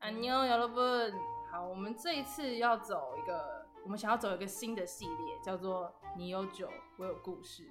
[0.00, 1.12] 安妞여러분，
[1.50, 7.64] 好，我们这一次要走一个，我们想要走一个新的系列，叫做“你有酒，我有故事”。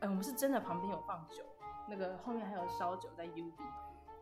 [0.00, 1.44] 哎、我们是真的旁边有放酒，
[1.88, 3.62] 那个后面还有烧酒在 U B，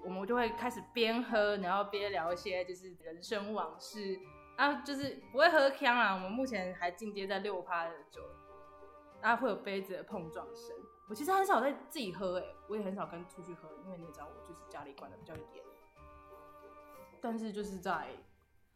[0.04, 4.18] 我们就会开始边喝，然后边聊一些就是人生往事
[4.56, 6.14] 啊，就是不会喝呛啊。
[6.14, 8.20] 我们目前还进阶在六趴的酒，
[9.22, 10.76] 然后会有杯子的碰撞声。
[11.08, 15.64] 我其实很少在自己喝、哎，我也很少跟出去喝，因为你也知道我就是家里管的比较严。
[17.20, 18.06] 但是就是在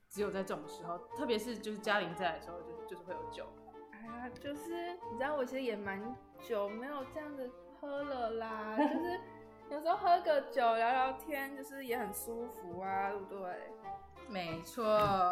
[0.09, 3.46] 只有在这种时候，特别是就是嘉玲在的时候，就就是会有酒。
[3.93, 6.00] 哎呀，就是你知道，我其实也蛮
[6.41, 7.50] 久没有这样子
[7.81, 9.21] 喝了啦，就 是
[9.71, 13.73] 有时候喝个酒聊聊天，就是也很舒服啊，对不对？
[14.29, 14.85] 没错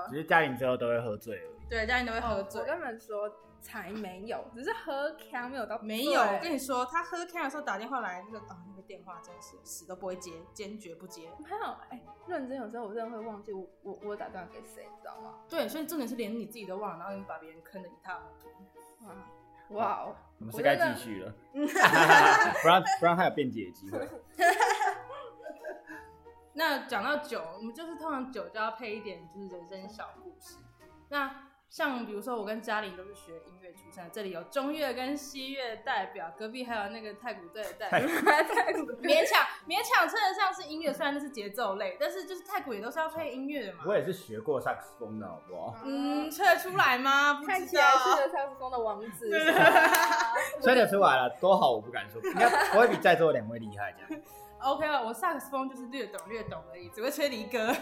[0.08, 1.68] 只，是嘉玲之后都会喝醉而已。
[1.68, 2.60] 对，嘉玲都会喝醉。
[2.60, 11.30] 我跟你们说，才没有，只是喝康没有到没有，我跟你说，他喝 K 的时候打电话来，那个啊、那个电话真的是死都不会接，坚决不接。
[11.38, 11.56] 没有，
[11.90, 15.40] 哎、认真有时候我真的会忘记我我我打电话给谁，你知道吗？
[15.48, 18.48] 对，所以重点是连你自己都忘了，然后你把别人坑的一塌糊涂。
[19.06, 19.14] 哇
[19.70, 20.16] 哇哦！
[20.40, 24.08] 我们是该继续了， 不然不然他有辩解的机会。
[26.54, 30.56] 那讲到酒，我们就是通常酒就要配一点就是人生小故事。
[31.08, 43.84] 那像比如说我跟嘉玲都是学音乐出身的，这里有中乐跟西乐代表，隔壁还有那个太鼓队的代表， 太苦勉强勉强称得上是音乐，虽然那是节奏类，但是就是太鼓也都是要配音乐的嘛。
[43.86, 45.76] 我也是学过萨克斯风的，好不好？
[45.84, 47.34] 嗯，吹得出来吗？
[47.34, 49.30] 不看知道起来是个萨克斯风的王子，
[50.60, 54.22] 吹得出来了，多好我不敢说，应该不会比在座的两位厉害这样。
[54.58, 57.72] OK 了，我萨克斯风就是略懂略懂而已，只会吹离歌。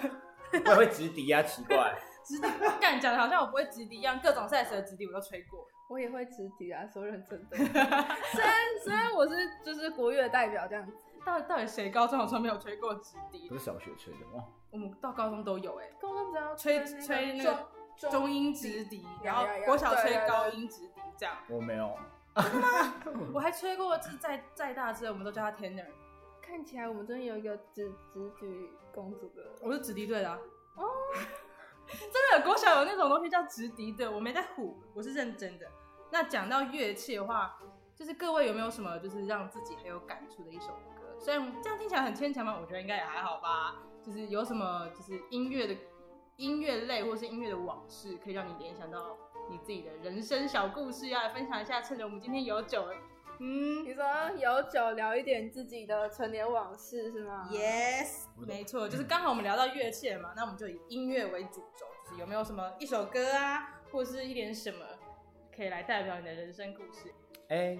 [0.52, 1.98] 我也会直笛啊，奇怪。
[2.28, 2.48] 直笛
[2.78, 5.66] 干讲的好像我不会直笛一样，各种赛事的直笛我都吹过。
[5.88, 7.56] 我也会直笛啊，说认真的。
[7.56, 9.34] 虽然虽然我是
[9.64, 10.92] 就是国乐代表这样子，
[11.24, 13.56] 到底到底谁高中有时候没有吹过直笛不？
[13.56, 14.44] 是小学吹的吗？
[14.70, 21.34] 我们到高中都有哎、高中只要吹吹那中个中音直笛，然后国小吹高音直笛这样。
[21.48, 21.96] 我没有。
[23.32, 25.86] 我还吹过，就是再再大只的，我们都叫他 tenor。
[26.42, 30.38] 看起来我们真的有一个直直笛公主的我是直笛队的、啊。
[30.76, 30.84] 哦，
[32.12, 35.66] 真的，国小有那种东西叫直笛队，我没在唬，我是认真的。
[36.10, 37.58] 那讲到乐器的话，
[37.94, 41.18] 就是各位有没有什么就是让自己很有感触的一首歌？
[41.18, 43.76] 虽然这样听起来很牵强嘛，我觉得应该也还好吧。
[44.02, 45.76] 就是有什么就是音乐的
[46.36, 49.16] 音乐类或是音乐的往事，可以让你联想到
[49.50, 51.82] 你自己的人生小故事，要来分享一下。
[51.82, 52.86] 趁着我们今天有酒，
[53.40, 54.04] 嗯你说
[54.36, 64.84] 有酒聊一点自己的陈年往事是吗？，yes，没错，就是刚好我们聊到乐器了嘛，那我们就以音乐为主轴，就是有没有什么一首歌啊，或是一点什么
[65.54, 67.12] 可以来代表你的人生故事？
[67.48, 67.78] 哎、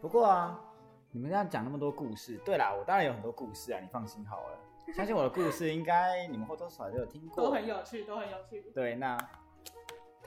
[0.00, 0.60] 不过啊，
[1.12, 4.58] 你们这样讲那么多故事，对啦，我当然有很多故事啊，你放心好了。
[4.92, 8.60] 相信我的故事，应该你们或多或少都有听过，都很有趣，都很有趣。
[8.74, 9.16] 对，那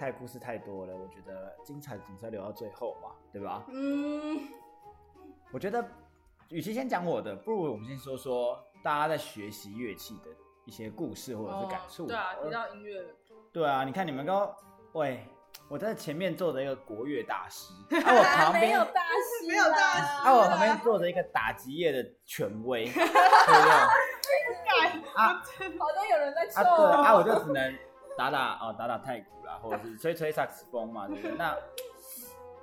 [0.03, 3.63] 太故事太多了，我觉得精彩总是要留到最后嘛，对吧？
[3.69, 4.37] 嗯，
[5.49, 5.81] 我觉得，
[6.49, 10.23] 与其先讲我的，不如我们先说说大家在学习乐器的
[10.65, 13.01] 一些故事或者是感触、哦对啊，提到音乐，
[13.53, 14.53] 对啊，你看你们刚，
[14.91, 15.25] 喂，
[15.69, 17.71] 我在前面坐着一个国乐大师，
[18.03, 23.09] 啊，我旁边没有大师，没有大师啊，我旁边坐着一个打击乐的权威， 对不对？
[25.15, 25.41] 啊
[25.79, 27.73] 好像有人在啊，对啊，我就只能
[28.17, 31.31] 打打哦，打打太鼓啦，或者是吹吹萨克斯风嘛，对不对？
[31.37, 31.57] 那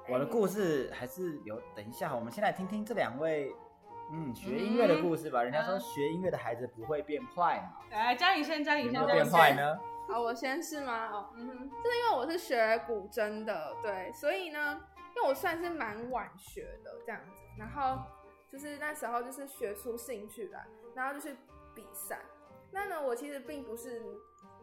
[0.08, 3.54] 我的故事还是有，等一下，我们先来听听这两位
[4.12, 5.42] 嗯学音乐的故事吧。
[5.42, 9.06] 人家说嗯学音乐的孩子不会变坏嘛，来，嘉颖先，嘉颖先。
[9.06, 9.78] 变坏呢？
[10.08, 11.08] 好，我先是吗？
[11.12, 14.80] 哦，嗯哼，就是因为我是学古筝的，对，所以呢，
[15.14, 18.02] 因为我算是蛮晚学的这样子，然后
[18.50, 21.36] 就是那时候就是学出兴趣来，然后就去
[21.74, 22.18] 比赛。
[22.72, 24.00] 那呢，我其实并不是，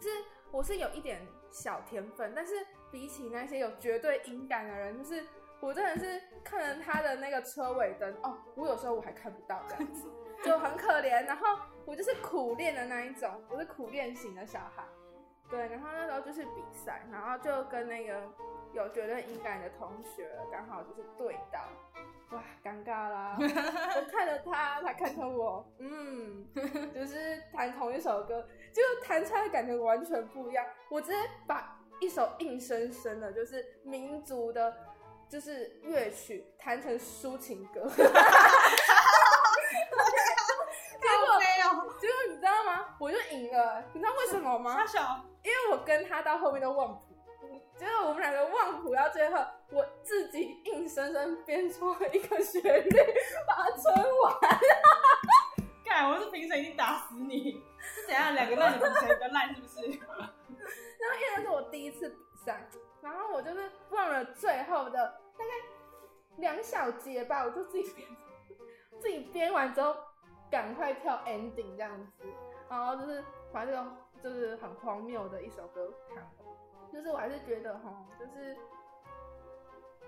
[0.01, 2.53] 就是我是有一点小天分，但是
[2.91, 5.25] 比起那些有绝对音感的人，就是
[5.59, 10.09] 我真的是看着他的那个车尾灯，哦，我有时候我还看不到这样子，
[10.43, 11.25] 就很可怜。
[11.25, 11.45] 然后
[11.85, 14.83] 我就是苦练的那一种，我是苦练型的小孩。
[15.49, 18.21] 对，然后那时候就是比赛，然后就跟那个
[18.73, 21.61] 有绝对音感的同学刚好就是对到，
[22.31, 23.37] 哇，尴尬啦！
[23.39, 26.45] 我看着他，他看着我，嗯，
[26.93, 30.65] 就是弹同一首歌，就弹出来的感觉完全不一样。
[30.89, 34.75] 我直接把一首硬生生的，就是民族的，
[35.29, 37.87] 就是乐曲弹成抒情歌。
[37.87, 38.03] 结
[41.07, 42.97] 果没有，结果你知道吗？
[42.99, 44.83] 我就赢了，你知道为什么吗？
[45.43, 47.06] 因为我跟他到后面都忘谱，
[47.77, 52.89] 结果我们两个忘谱到最后，我自己硬生生编出了一个旋律，
[53.47, 53.91] 把它吹
[54.21, 54.33] 完。
[55.83, 57.63] 干，我是评审已经打死你。
[57.79, 58.33] 是怎样？
[58.35, 59.81] 两个烂的比谁比较烂，是不是？
[59.81, 62.67] 然后因为那是我第一次比赛，
[63.01, 65.51] 然后我就是忘了最后的大概
[66.37, 68.07] 两小节吧，我就自己编，
[68.99, 69.95] 自己编完之后
[70.51, 72.27] 赶快跳 ending 这样子，
[72.69, 73.23] 然后就是
[73.53, 73.85] 把这个
[74.21, 76.46] 就是很荒谬的一首歌弹完，
[76.97, 78.57] 就是我还是觉得哈，就是。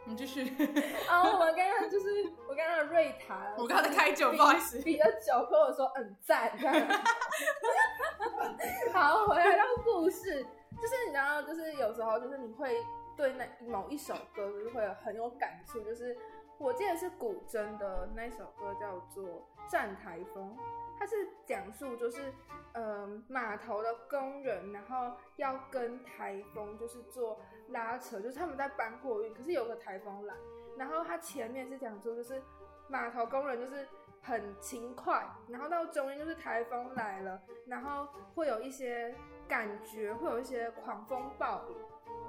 [0.06, 0.42] 你继续。
[1.08, 2.10] 啊，我们刚刚就是
[2.48, 6.52] 我刚刚的瑞塔， 我刚才开酒，不好意思，比较酒跟我说嗯赞。
[8.92, 10.44] 好，回来到故事，
[10.82, 12.84] 就是你知道，就是有时候就是你会
[13.16, 16.18] 对那某一首歌就是会很有感触，就是
[16.58, 19.24] 我记得是古筝的那首歌叫做
[19.70, 20.64] 《站台风》，它
[21.10, 22.34] 是讲述就是
[22.74, 27.40] 嗯码头的工人，然后要跟台风就是做。
[27.72, 30.34] 拉扯就是他们在搬货运，可是有个台风来，
[30.76, 32.42] 然后他前面是讲说就是
[32.88, 33.88] 码头工人就是
[34.24, 39.14] 很勤快，然后到中间就是台风来了，然后会有一些
[39.48, 41.76] 感觉，会有一些狂风暴雨，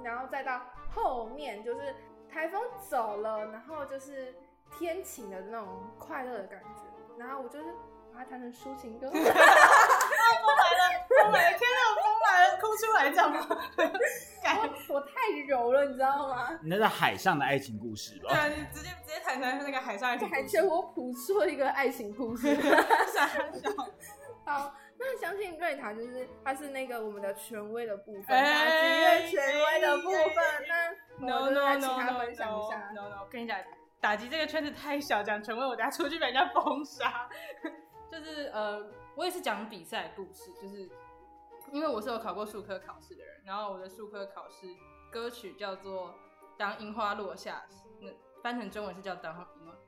[0.03, 0.61] 然后再到
[0.91, 1.95] 后面就是
[2.29, 4.35] 台风走了，然后就是
[4.69, 5.67] 天晴的那种
[5.97, 6.83] 快乐的感觉，
[7.17, 7.73] 然后我就是
[8.13, 9.09] 把它弹成抒情歌。
[9.09, 9.33] 风来了，
[11.07, 11.57] 风来了！
[11.57, 13.37] 天哪，风来了，哭出来，这样吗？
[14.43, 15.07] 我我太
[15.47, 16.59] 柔了，你知道吗？
[16.61, 18.29] 你那是海上的爱情故事吧？
[18.29, 20.41] 对啊，你直接直接谈谈那个海上爱情故事。
[20.41, 22.55] 还全我谱出一个爱情故事，
[23.13, 23.39] 傻笑。
[24.43, 30.43] 好，那相信瑞塔就是他是那个我们的权威的部分，打击乐权威的部分。
[30.67, 30.91] 那
[31.25, 33.57] no no no no no no，我跟你讲，
[33.99, 37.29] 打击这个圈子太小，讲权威我等下出去被人家封杀。
[38.11, 38.85] 就是呃。
[39.13, 40.89] 我也是讲比赛故事，就是
[41.73, 44.73] 因为我是有考过数科考试的人，然后我的数科考试
[45.11, 46.07] 歌曲叫做
[46.57, 47.65] 《当樱花落下》，
[47.99, 48.07] 那
[48.41, 49.37] 翻成中文是叫《当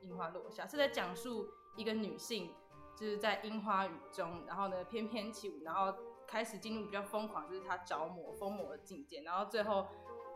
[0.02, 1.48] 樱樱花落下》，是在讲述
[1.78, 2.54] 一个女性
[2.98, 5.98] 就是在樱花雨中，然后呢翩翩起舞，然后
[6.28, 9.88] 开始进入比较疯狂，就是她着魔疯魔的境界，然后最后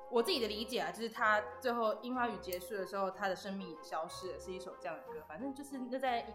[0.10, 6.26] 我自己的理解啊，就是她最后樱花雨结束的时候，她的生命也消失了，是一首这样的歌，反正就是那在。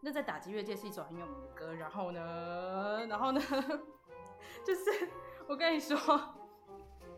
[0.00, 3.40] 那在打击乐界是一首很有名的歌，然后呢，然后呢，
[4.64, 5.08] 就是
[5.46, 5.98] 我跟你说，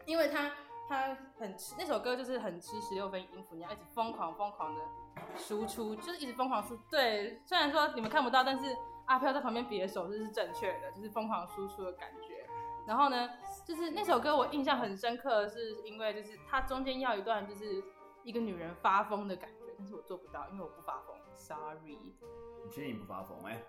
[0.05, 0.51] 因为他
[0.89, 4.81] 他很吃那首歌，就是很吃十六分音符，你要一直疯狂疯狂的
[5.37, 6.77] 输出，就是一直疯狂输。
[6.91, 8.77] 对，虽然说你们看不到，但是
[9.07, 12.47] 阿飘在旁边比的手势是正确的，就是疯狂输出的感觉。
[12.85, 13.31] 然后呢，
[13.65, 17.81] 就是那首歌我印象很深刻，是因为就是它中间要一段就是
[18.25, 21.99] 一个女人发疯的感觉，但是我做不到，因为我不发疯，sorry。
[22.65, 23.61] 你确定你不发疯哎？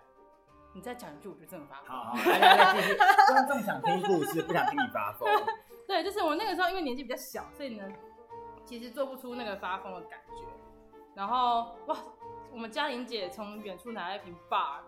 [0.75, 1.87] 你再讲一句，我就真的发疯。
[1.87, 2.95] 好，来来来，继续。
[3.29, 5.27] 观众想听故事，不想听你发疯。
[5.87, 7.87] 对，就是我那个时候因为年纪比较小，所以呢，
[8.65, 10.43] 其实做不出那个发疯的感觉。
[11.15, 11.95] 然后哇，
[12.51, 14.79] 我们嘉玲姐从远处拿了一瓶 bar，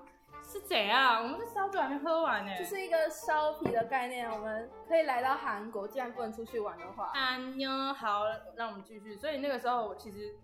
[0.43, 1.21] 是怎样？
[1.21, 2.57] 我们的烧酒还没喝完呢。
[2.57, 7.11] 就是一个烧啤的概念，我们可以来到韩国，既然不能出去玩的话。
[7.13, 8.23] 安妞，好，
[8.55, 9.15] 让我们继续。
[9.15, 10.35] 所以那个时候，我其实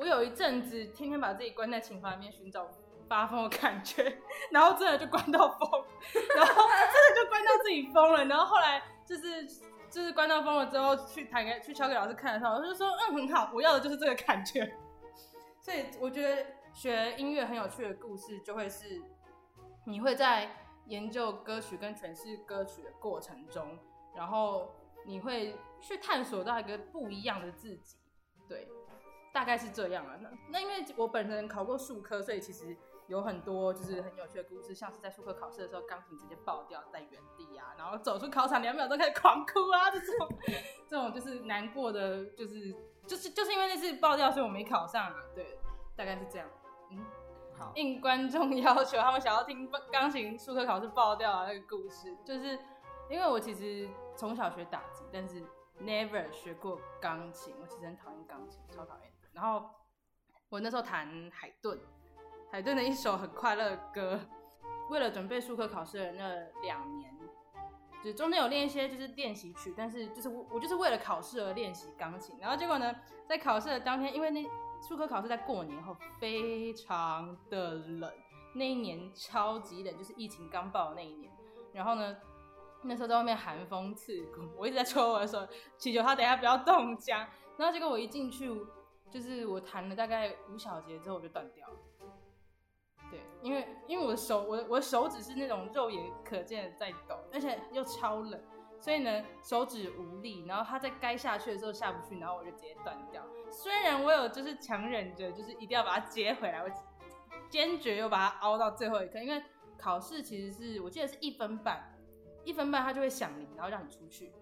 [0.00, 2.66] 我有一阵子天天把自己关在琴房里面寻找。
[3.06, 4.04] 发疯的感觉，
[4.52, 5.84] 然后真的就关到疯，
[6.36, 9.44] 然后真的就关到自己疯了，然后后来就是
[9.90, 14.76] 就是关到疯了之后去弹给去敲给老师看的时候，我就说嗯很好，我要的就是这个感觉。
[15.60, 19.02] 所以我觉得学音乐很有趣的故事就会是
[19.86, 20.48] 你会在
[20.86, 23.76] 研究歌曲跟诠释歌曲的过程中，
[24.14, 24.72] 然后
[25.04, 27.96] 你会去探索到一个不一样的自己，
[28.48, 28.68] 对，
[29.32, 30.16] 大概是这样啊。
[30.20, 32.76] 那那因为我本人考过数科，所以其实。
[33.06, 40.28] 有很多就是很有趣的故事，像是在数科考试的时候，钢琴直接爆掉在原地啊，然后走出考场两秒钟开始狂哭啊，这种
[40.86, 42.72] 这种就是难过的，就是
[43.08, 45.16] 就是就是因为那次爆掉，所以我没考上啊。
[45.34, 45.58] 对，
[45.96, 46.48] 大概是这样。
[46.92, 47.04] 嗯，
[47.58, 47.72] 好。
[47.74, 52.56] 应观众要求，他们想要听钢琴数科考试爆掉的那个故事，就是
[53.08, 55.42] 因为我其实从小学打击，但是
[55.80, 59.10] never 学过钢琴，我其实很讨厌钢琴，超讨厌。
[59.32, 59.68] 然后
[60.48, 61.78] 我那时候弹海顿。
[62.52, 64.20] 海顿的一首很快乐的歌，
[64.90, 66.28] 为了准备数科考试的那
[66.62, 67.14] 两年，
[68.02, 72.36] 就中间有练一些就是练习曲，但是就是我我就是为了考试而练习钢琴。
[72.40, 72.92] 然后结果呢，
[73.28, 74.44] 在考试的当天，因为那
[74.82, 78.12] 数科考试在过年后，非常的冷，
[78.56, 81.30] 那一年超级冷，就是疫情刚爆的那一年。
[81.72, 82.16] 然后呢，
[82.82, 85.46] 那时候在外面寒风刺骨，我一直在搓我的手，
[85.78, 87.28] 祈求他等下不要冻僵。
[87.56, 88.50] 然后结果我一进去，
[89.10, 91.74] 就是我弹了大概五小节之后，我就断掉了。
[93.10, 98.40] 对，因为因为我的手，我的我的手指是那种肉眼可见的在抖，而且又超冷，
[98.78, 103.26] 所以呢手指无力，然后它在该下去的时候下不去，然后我就直接断掉。
[103.50, 106.70] 虽然我有就是强忍着，就是一定要把它接回来，我
[107.48, 109.42] 坚决又把它凹到最后一刻，因为
[109.76, 111.98] 考试其实是我记得是一分半，
[112.44, 114.32] 一分半它就会响铃，然后让你出去。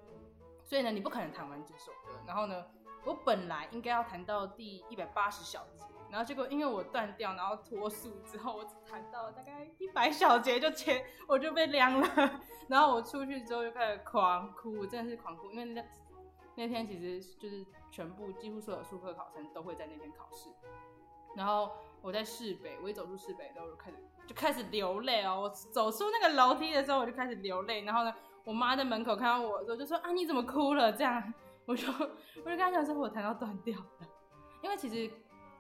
[0.63, 2.21] 所以呢，你不可能弹完整首歌。
[2.27, 2.67] 然后呢，
[3.05, 12.09] 我本来应该要弹到第一百八十小节，然后结果因为我断掉，然后脱速之后，我只弹到大概一百小节就切，我就被凉了。
[12.69, 15.85] 然后我出去之后就开始狂哭，真的是狂哭，因为那
[16.55, 20.51] 那天其实就是全部几乎所有数科考生都会在那天考试。
[21.37, 21.71] 然后
[22.03, 25.43] 我在市北，我一走出市北之后就开始就开始流泪哦。
[25.43, 27.83] 我走出那个楼梯的时候，我就开始流泪。
[27.83, 28.13] 然后呢，
[28.45, 31.33] 我妈在门口看到我的时候就说：“啊，你怎么哭了？”这样，
[31.69, 32.07] 我就我
[32.37, 34.09] 就跟他讲说，我弹到断掉了。
[34.63, 35.13] 因为其实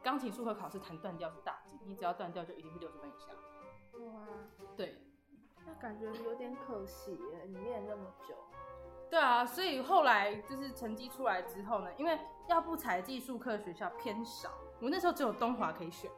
[0.03, 3.27] 钢琴数科考试弹断掉是大忌，你只要断掉就一定是六十分以下。
[4.05, 4.23] 哇，
[4.75, 4.97] 对，
[5.67, 8.35] 那感觉有点可惜耶，你练那么久。
[9.11, 14.50] 对啊，所以后来就是成绩出来之后呢，因为要不采技术课学校偏少，
[14.81, 16.11] 我那时候只有东华可以选。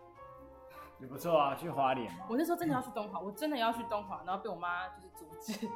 [1.01, 2.27] 也不错啊，去花莲嘛。
[2.29, 5.69] 我那时候真的要去东华，我真的要去东华，然后被我妈就是阻止。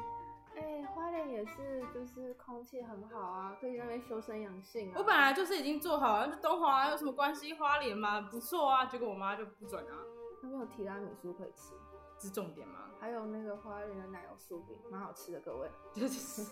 [0.57, 4.95] 哎、花莲也是，就是空气很好啊，可以在那边修身养性啊。
[4.97, 7.53] 我本来就是已经做好了，就东华有什么关系？
[7.53, 8.85] 花莲嘛，不错啊。
[8.85, 9.93] 结果我妈就不准啊，
[10.41, 11.73] 那边有提拉米苏可以吃，
[12.17, 12.91] 这是重点吗。
[12.99, 15.69] 还有那个花莲的奶油酥饼，蛮好吃的，各位。
[15.93, 16.43] 就是，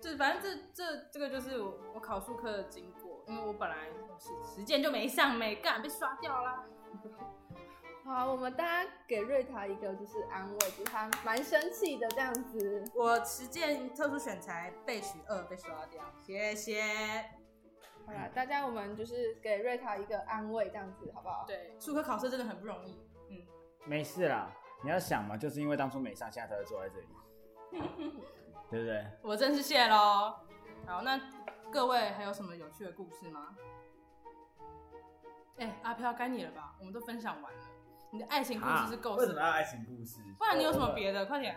[0.00, 6.64] 就是反正这这这个就是我我考数科的经过，因为我本来实实践就没上，没干被刷掉啦。
[8.04, 12.84] 好，我们大家给瑞塔一个就是安慰，就是他蛮生气的这样子。
[12.94, 16.82] 我实践特殊选材被取二被刷掉，谢谢。
[18.04, 21.44] 好了，大家我们就是给瑞塔一个安慰，这样子好不好？
[21.46, 23.00] 对，数科考试真的很不容易。
[23.30, 23.46] 嗯，
[23.86, 24.50] 没事啦，
[24.82, 27.06] 你要想嘛，就是因为当初没上，现在才会坐在这里，
[28.68, 29.06] 对不对？
[29.22, 30.34] 我真是谢喽。
[30.86, 31.20] 好，那
[31.70, 33.56] 各位还有什么有趣的故事吗？
[35.58, 36.74] 哎、阿飘该你了吧？
[36.80, 37.60] 我们都分享完了，
[38.12, 40.20] 你的爱情故事是够为什么要爱情故事？
[40.38, 41.24] 不然你有什么别的？
[41.24, 41.56] 快点，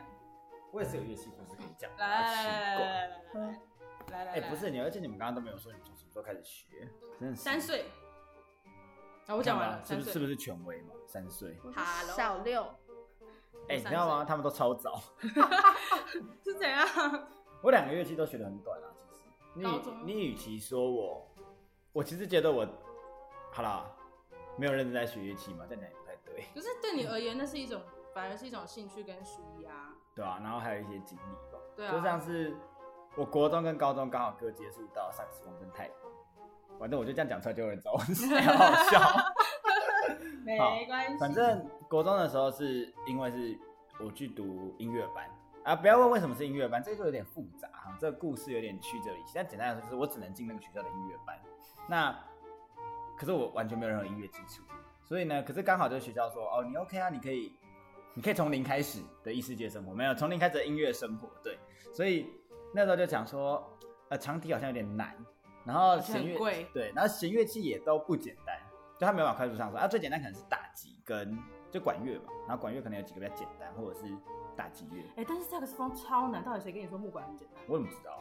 [0.72, 1.92] 我也是有乐器故事可以讲。
[1.98, 3.60] 来来来来来来来
[4.08, 7.86] 来来来，哎，不是你，而且你们刚刚都没有说你们从什么时候开始学，真的是三岁。
[9.28, 10.94] 啊，我讲完了，是不是是不是权威嘛？
[11.06, 11.60] 三岁，
[12.16, 12.64] 小六，
[13.68, 14.24] 哎，你知道吗？
[14.24, 15.02] 他们都超早
[16.42, 16.88] 是怎样？
[17.62, 18.88] 我两个乐器都学得很短啊。
[19.54, 19.68] 其实，
[20.06, 21.30] 你你与其说我，
[21.92, 22.66] 我其实觉得我，
[23.52, 23.86] 好啦，
[24.58, 26.05] 没有认真在学乐器嘛，这样讲也不太
[26.36, 27.82] 对，可是对你而言，那是一种，
[28.14, 29.72] 反而是一种兴趣跟舒压。
[30.14, 32.54] 对啊，然后还有一些经历吧，对啊，就像是
[33.16, 36.10] 我国中跟高中刚好各接触到萨克斯风跟太鼓，
[36.78, 39.00] 反正我就这样讲出来就有人找我是谁，好好笑。
[40.44, 41.18] 没关系。
[41.18, 43.58] 反正国中的时候是因为是
[44.00, 45.30] 我去读音乐班
[45.64, 49.32] 啊，不要问为什么是音乐班，这个有点复杂哈，这个故事有点曲折离奇。
[49.36, 51.38] 但简单来说，就是我只能进那个学校的音乐班，
[51.90, 52.16] 那
[53.18, 54.62] 可是我完全没有任何音乐基础，
[55.06, 57.54] 所以呢，可是刚好这个学校说，哦，你 OK 啊，你可以，
[58.16, 61.58] 你可以从零开始的异世界生活，没有从零开始的音乐生活，对，
[61.94, 62.28] 所以
[62.74, 63.64] 那时候就讲说，
[64.10, 65.16] 呃，长笛好像有点难，
[65.64, 68.60] 然后弦乐贵对，然后弦乐器也都不简单，
[69.00, 69.88] 就他没有办法快速上手啊。
[69.88, 71.38] 最简单可能是打击跟
[71.70, 74.06] 就管乐嘛，然后管乐可能有几个比较简单，或者是
[74.56, 75.04] 打击乐。
[75.18, 77.64] 哎、但是萨克斯风超难，到底谁跟你说木管很简单？
[77.68, 78.20] 我怎么知道？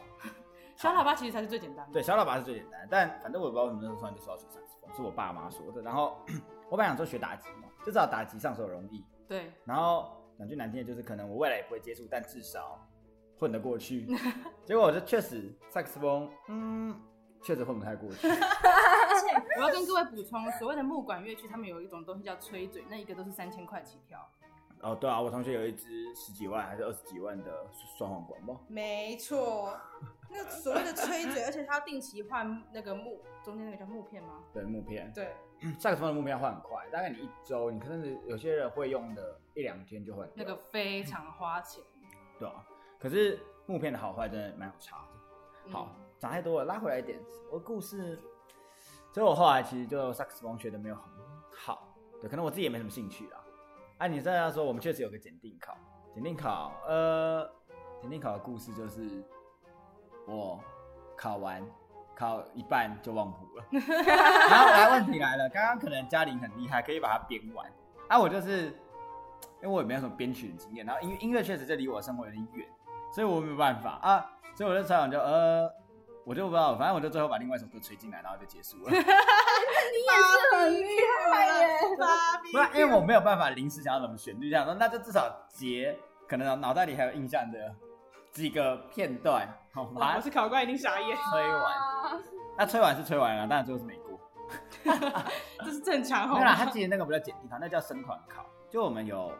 [0.75, 1.93] 小喇叭其实才是最简单的。
[1.93, 5.81] 对，小喇叭是最简单的，但反正我也不知道为什么那时候突然就说要学萨克斯风，是我爸妈说的。
[5.81, 6.17] 然后
[6.69, 12.79] 我本来想说学打击嘛，就知道打击上手容易，对，然后讲句难听的，就是可能我未来也不会接触，但至少
[13.39, 14.05] 混得过去。
[14.65, 16.99] 结果我就确实萨克斯风，嗯，
[17.41, 18.27] 确实混不太过去。
[18.27, 24.19] 而且我要跟各位补充，所谓的木管乐器，他们有一种东西叫吹嘴，那一个都是三千块起跳。
[24.81, 27.65] 哦，对啊，我同学有一支十几万还是二十几万的
[27.97, 28.53] 双簧管吧。
[28.67, 29.75] 没错，
[30.29, 34.43] 那所谓的吹嘴，而且他要定期换那个木，中间那个叫木片吗？
[34.53, 35.35] 对，木片，对，
[35.79, 40.27] 萨克斯风的木片要换很快，大概你一周，你可能是有些人会用的一两天就换。
[40.35, 41.83] 那个非常花钱。
[42.39, 42.65] 对啊，
[42.99, 45.07] 可是木片的好坏真的蛮有差的。
[45.67, 47.19] 嗯好，讲太多了，拉回来一点，
[47.51, 48.19] 我的故事，
[49.13, 51.03] 所以我后来其实就萨克斯风学的没有很
[51.51, 51.87] 好，
[52.19, 53.43] 对，可能我自己也没什么兴趣啦。
[53.97, 55.77] 啊，你这样说，我们确实有个检定考，
[56.13, 57.49] 检定考，呃，
[58.01, 59.23] 检定考的故事就是
[60.25, 60.59] 我
[61.15, 61.61] 考完
[62.15, 63.65] 考一半就忘谱了，
[64.49, 67.65] 然后来问题来了，刚刚可能嘉玲很厉害，可以把它编完，
[68.07, 68.67] 啊，我就是
[69.61, 72.67] 因为我也没有什么编曲的经验，然后音乐音乐确实这离我生活有点远，
[73.13, 75.69] 所以我没有办法啊，所以我就采访就呃，
[76.23, 78.89] 我就不知道，反正我就最后把另外一首歌吹进来，然后就结束了。
[79.85, 80.85] 你也是很厉
[81.31, 81.79] 害耶！
[82.51, 87.75] 不是因为我没有办法临时想要什么旋律，这样说那就至少结可能脑袋里还有印象的
[88.35, 91.73] 几个片段，好我是考官一定傻眼， 吹完。
[91.73, 92.21] 啊
[92.57, 94.19] 那吹完是吹完了，当然最后是没过。
[95.63, 96.71] 这是正常好没有啦，他吗？
[96.71, 98.45] 记得那个不叫检定考，那叫生团考。
[98.69, 99.31] 就我们有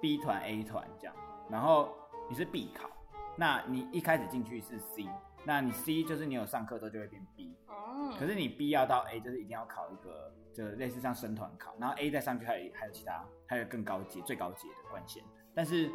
[0.00, 1.14] B 团、A 团这样，
[1.48, 1.88] 然后
[2.28, 2.88] 你是 B 考，
[3.36, 5.08] 那你一开始进去是 C，
[5.44, 15.22] 那你 C 就是你有上课之后就会变 B，哦，可是你 B 要到 A 就是一定要考一个，就是类似像生团考，然后 A 再上去还有还有其他还有更高阶最高阶的关线，
[15.54, 15.90] 但是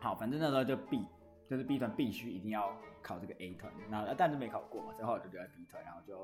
[0.00, 1.04] 好，反正那时候就 B
[1.48, 6.18] 就是 B 团必须一定要考这个 A 团，那呃但是没考过嘛，所以后来就留在 B 团，然后就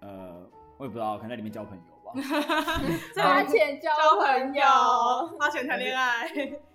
[0.00, 2.12] 呃我也不知道，可能在里面交朋友吧。
[3.22, 4.64] 花钱交朋友，
[5.38, 6.28] 花钱谈恋爱，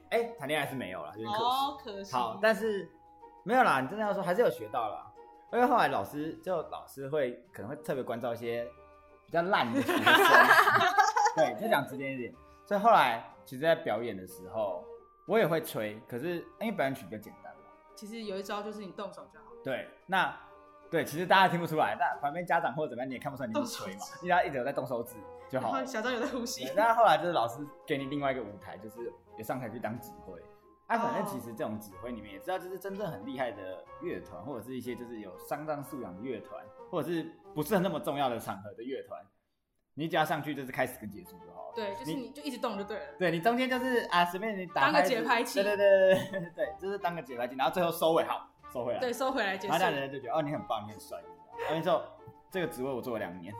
[0.09, 1.43] 哎、谈恋爱是没有了，有点可惜。
[1.43, 2.13] 哦，可惜。
[2.13, 2.89] 好，但是
[3.43, 5.11] 没有啦，你真的要说还是有学到啦，
[5.51, 8.67] 因为后来老师就老师会可能会特别关照一些
[9.25, 10.03] 比较烂的学生，
[11.37, 12.33] 对，就讲直接一点。
[12.65, 14.83] 所以后来其实，在表演的时候，
[15.27, 17.42] 我也会吹，可是因为表演曲比较简单嘛，
[17.95, 19.45] 其实有一招就是你动手就好。
[19.63, 20.35] 对，那
[20.89, 25.15] 对，其实大家听不出来，但旁边家长或者怎么样，你也看不出来你是吹嘛，因为他一直有在动手指
[25.49, 25.85] 就好然后。
[25.89, 26.73] 小张有在呼吸对，。
[26.75, 30.39] 但后来就是老师给你另外一个舞台，就是也上台去当指挥。
[30.87, 39.19] 啊，反正哦其实这种指挥，你们也知道，就是真正很厉害的乐团，或者是一些就是有丧葬素养的乐团，或者是不是那么重要的场合的乐团，
[39.95, 41.73] 你只要上去就是开始跟结束就好了。
[41.75, 43.05] 对，就是你就一直动就对了。
[43.17, 49.85] 对你中间就是啊，随便你打当个节拍器对对对对对 对，就是当个节拍器，然后最后收尾好，收回来，对，收回来结束然后。
[49.85, 51.19] 让人家就觉得哦，你很棒，你很帅。
[51.69, 52.01] 然后之后
[52.51, 53.53] 这个职位我做了两年，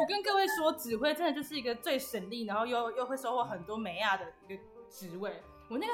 [0.00, 5.42] 我跟各位说，指挥真的就是一个最省力，然后又又会收获很多美亚的一个职位。
[5.68, 5.92] 我那个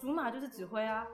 [0.00, 1.06] 竹马就是指挥啊，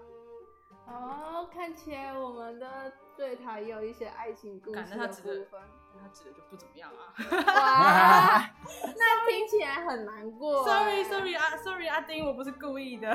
[0.87, 5.61] 哦，看起来我们的对台也有一些爱情故事的感觉他指的部分。
[6.03, 7.15] 他指的就不怎么样啊。
[7.47, 8.51] 哇，
[8.97, 10.65] 那听起来很难过。
[10.65, 13.15] Sorry Sorry 啊 Sorry 阿丁，我不是故意的。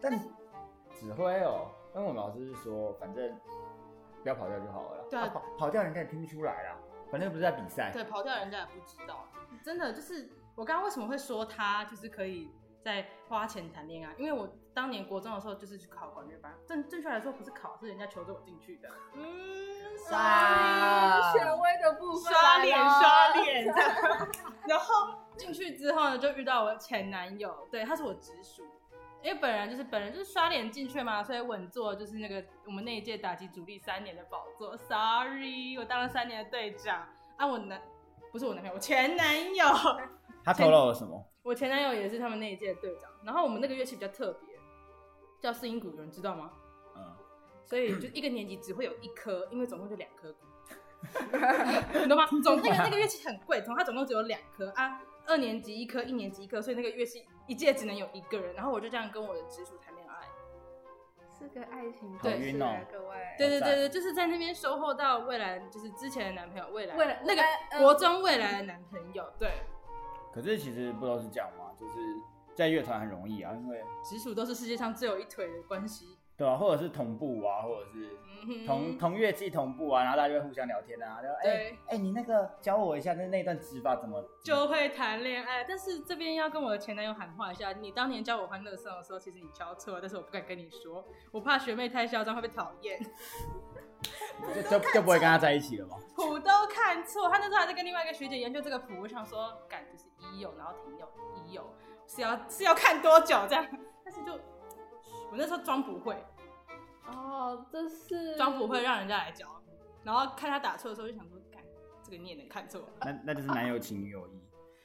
[0.00, 0.18] 但
[0.94, 3.34] 指挥哦，因为我们老师是说，反正
[4.22, 5.04] 不要跑掉就好了啦。
[5.10, 6.76] 对啊跑跑掉人家也听不出来啦，
[7.10, 7.90] 反正又不是在比赛。
[7.92, 9.26] 对，跑掉人家也不知道。
[9.64, 12.50] 真的就是我刚刚为什么会说他就是可以
[12.82, 14.14] 在花钱谈恋爱？
[14.18, 18.88] 因为我当年国中的时候就是去考管乐班，正正确来说不是考，是人家求着我进去的。
[19.14, 19.24] 嗯，
[20.08, 24.28] 刷权威的部分刷脸刷脸这样。
[24.66, 28.66] 然后进去之后呢，就遇到我前男友，对，他是我直属。
[29.22, 34.76] 因为本人就是本人就是刷脸进去嘛，所以稳坐就是那个我们那一届打击主力三年的宝座。
[34.76, 37.06] Sorry，我当了三年的队长
[37.36, 37.80] 啊，我男
[38.32, 39.64] 不是我男朋友，我前男友，
[40.44, 41.24] 他透露了什么？
[41.42, 43.10] 我前男友也是他们那一届的队长。
[43.24, 44.56] 然后我们那个乐器比较特别，
[45.40, 46.52] 叫四音鼓，有人知道吗？
[46.96, 47.14] 嗯，
[47.64, 50.38] 所以就一个年级只会有一颗，因为总共就两颗鼓，
[52.02, 52.26] 你懂吗？
[52.42, 58.54] 总那个那个乐器很贵，总它总共只有两颗啊，二年级一颗，一年级一颗，所以那个乐器一届只能有一个人。
[58.54, 60.28] 然后我就这样跟我的直属谈恋爱，
[61.36, 62.58] 是个爱情故对事
[62.90, 63.16] 各位。
[63.38, 69.50] 对对对对，就是在那边收获到未来就是之前的男朋友，未来未来那个嗯国中未来的男朋友，对，
[70.32, 71.70] 可是其实不都是这样吗？
[71.78, 71.94] 就是
[72.54, 76.18] 在乐团很容易啊，因为直属都是世界上最有一腿的关系。
[76.34, 92.98] 对啊，或者是同步啊，或者是嗯哼同同乐器同步啊，然后大家就会互相聊天啊，就哎对哎、你那个教我一下，那那段指法怎么就会谈恋爱，但是这边要跟我的前男友喊话一下，你当年教我欢乐颂的时候，其实你教错了，但是我不敢跟你说，我怕学妹太嚣张会被讨厌。
[94.54, 95.96] 就就就不会跟他在一起了吗？
[96.16, 101.74] 谱都看错，他那时候还在跟另外一个学姐研究这个谱，我想说，感就是一有，然后停有已有，
[102.06, 103.66] 是要是要看多久这样，
[104.04, 106.24] 但是就我那时候装不会，
[107.06, 109.46] 哦，这是装不会让人家来教，
[110.02, 111.62] 然后看他打错的时候就想说，干
[112.02, 112.82] 这个你也能看错。
[113.00, 114.42] 那那就是男友情女友意。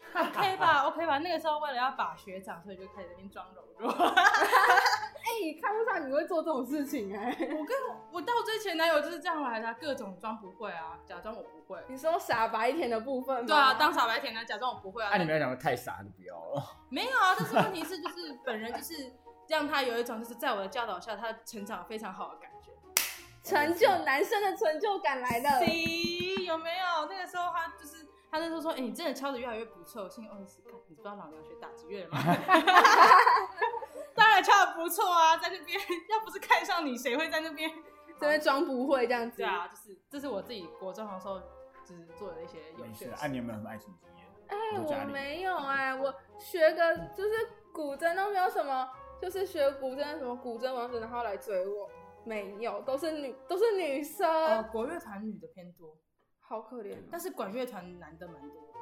[0.15, 3.91] OK 吧 OK 吧，那个时候为了要把学长，所以就开始在那边装柔弱。
[5.27, 7.75] 哎、看不上你会做这种事情哎、我跟
[8.11, 11.83] 我到最前男友就是这样来的啊，各种装不会啊，假装我不会。
[11.89, 13.45] 你说傻白甜的部分吗？
[13.45, 15.09] 对啊，当傻白甜呢，假装我不会啊。
[15.11, 16.63] 那、你没有想过太傻就不要了。
[16.89, 19.13] 没有啊，但是问题是，就是本人就是
[19.49, 22.71] 让他有一种就是在我的教导下，他成长非常好的感觉。
[23.43, 25.49] 成就男生的成就感来的。
[25.59, 27.05] C 有没有？
[27.09, 30.03] 那个时候他就是他那时候说，哎、你真的敲的越来越不错。
[30.03, 32.19] 我心里哦，是看你不知道老娘学打击乐了吗？
[34.47, 35.79] 当然敲的不错啊，在那边
[36.09, 37.69] 要不是看上你，谁会在那边？
[38.19, 39.37] 这边装不会这样子。
[39.37, 41.39] 对啊，就是这是我自己国中的时候
[41.85, 44.25] 就是做的一些有没事，趣的啊，你有没有什么爱情经验？
[44.47, 47.31] 哎、有家里我没有哎、我学个就是
[47.73, 48.89] 古筝都没有什么，
[49.21, 51.89] 就是学古筝什么古筝王子，然后来追我，
[52.23, 55.95] 没有，都是女都是女生，哦，国乐团女的偏多，
[56.39, 57.07] 好可怜哦。
[57.11, 58.79] 但是管乐团男的蛮多的。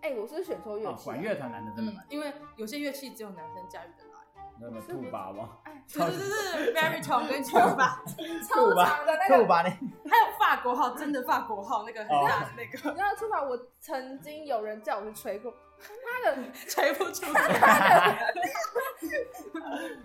[0.00, 4.17] 哎、我是选错乐哦，器、管乐团男的真的嗯蛮，因为有些乐器只有男生驾驭得来。
[4.60, 5.48] 那么兔爸吗？
[5.64, 7.98] 哎，对 对对对，baritone 跟 tuba，
[8.48, 9.36] 超长的那个。
[9.38, 9.70] 兔爸呢？
[10.10, 12.90] 还有法国号，真的法国号那个很大的那个。
[12.90, 17.26] 你知道出法，我曾经有人叫我去吹过，妈的， 吹不出。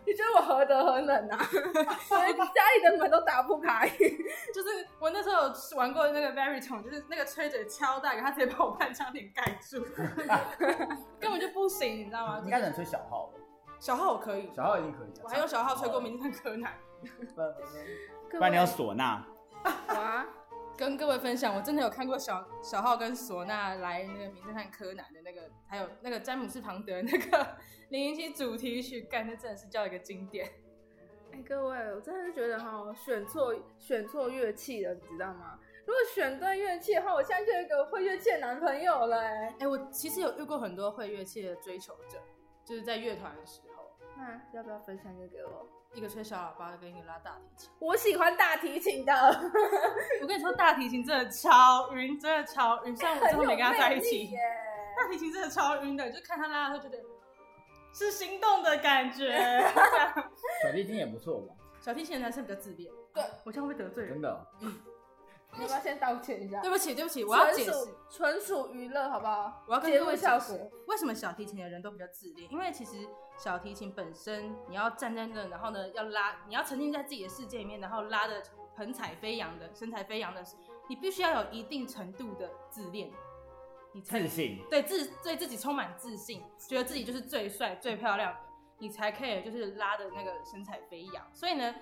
[0.05, 1.39] 你觉得我何德何能啊？
[2.11, 3.87] 我连家里的门都打不开。
[3.89, 9.83] 就是我那时候有玩过那个 Very Tone，就是那个吹嘴超大，他直接把我半张脸盖住，
[11.19, 12.41] 根本就不行，你知道吗？
[12.43, 13.39] 应该能吹小号的，
[13.83, 15.21] 小号我可以，小号一定可以的。
[15.25, 16.71] 我还用小号吹过名侦探柯南。
[18.31, 19.25] 不然你要唢呐。
[19.89, 20.25] 哇，
[20.77, 27.57] 跟各位分享，我真的有看过小小号跟唢呐来那个名侦探柯南的那个，还有那个詹姆斯庞德那个
[27.91, 30.49] 零零七主题曲，干那真的是叫一个经典。
[31.33, 35.59] 哎、各位，我真的是觉得哈，选错选错乐器了，你知道吗？
[35.85, 42.17] 如果选对乐器的话，我现在就有一个会乐器的男朋友了、哎，哎、我其实有遇过很多会乐器的追求者，
[42.63, 43.72] 就是在乐团的时候，
[44.23, 45.67] 那要不要分享一个给我？
[45.93, 47.69] 一个吹小喇叭的跟一个拉大提琴。
[47.79, 49.13] 我喜欢大提琴的，
[50.21, 52.95] 我跟你说，大提琴真的超晕，真的超晕。
[52.95, 54.33] 虽然我最后没跟他在一起。
[54.95, 57.03] 大提琴真的超晕的，就看他拉的时候觉得
[57.93, 59.61] 是心动的感觉。
[60.63, 64.13] 小提琴也不错嘛，小提琴的男生比较自恋，对我这样会得罪人？
[64.13, 64.47] 真的。
[65.55, 66.59] 你要不要先道歉一下？
[66.61, 67.71] 对不起，对不起，我要解释
[68.09, 69.63] 纯属，娱乐，好不好？
[69.67, 72.51] 我要跟节各位解释，为什么小提琴的人都比较自恋？
[72.51, 78.41] 因为其实小提琴本身你要站在那，然后呢要拉，你要沉浸在自己的世界里面，然后拉的
[78.75, 80.43] 盆采飞扬的、身材飞扬的，
[80.87, 83.11] 你必须要有一定程度的自恋，
[83.91, 88.39] 你自信，对自对自己充满自信，觉得自己就是最帅、最漂亮的，
[88.77, 91.27] 你才可以就是拉的那个身材飞扬。
[91.33, 91.75] 所以呢，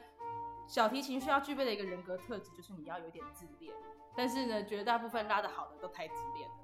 [0.67, 3.73] 小提琴需要具备的一个人格特质就是你要有点自恋。
[4.13, 6.55] 但是呢，绝大部分拉的好的都太自恋了。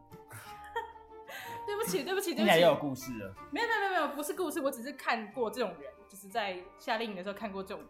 [1.65, 3.35] 对不起，对不起，对不起听起来又，有故事了。
[3.51, 7.89] 没有没有没有没有，不是故事，我只是看过这种人，就是在夏令营的时候看过这种人。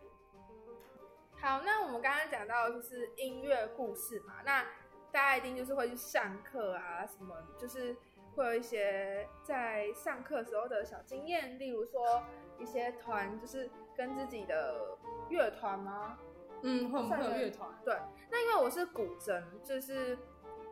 [1.40, 4.64] 好，那我们刚刚讲到就是音乐故事嘛，那
[5.12, 7.96] 大家一定就是会去上课啊，什么就是
[8.36, 12.24] 会有一些在上课时候的小经验，例如说
[12.58, 14.98] 一些团就是跟自己的
[15.30, 16.18] 乐团吗？
[16.64, 17.96] 嗯，会有乐团，对，
[18.32, 20.18] 那因为我是古筝，就是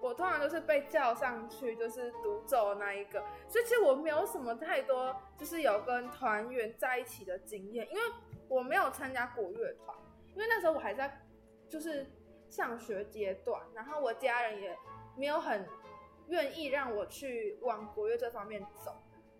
[0.05, 8.01] 我通常都是被叫上去就是独奏那一个，所以其实我没有什么太多就是有跟团员在一起的经验，因为
[8.47, 9.97] 我没有参加过乐团，
[10.35, 11.25] 因为那时候我还在
[11.67, 12.05] 就是
[12.51, 14.77] 上学阶段，然后我家人也
[15.17, 15.67] 没有很
[16.27, 18.95] 愿意让我去往国乐这方面走，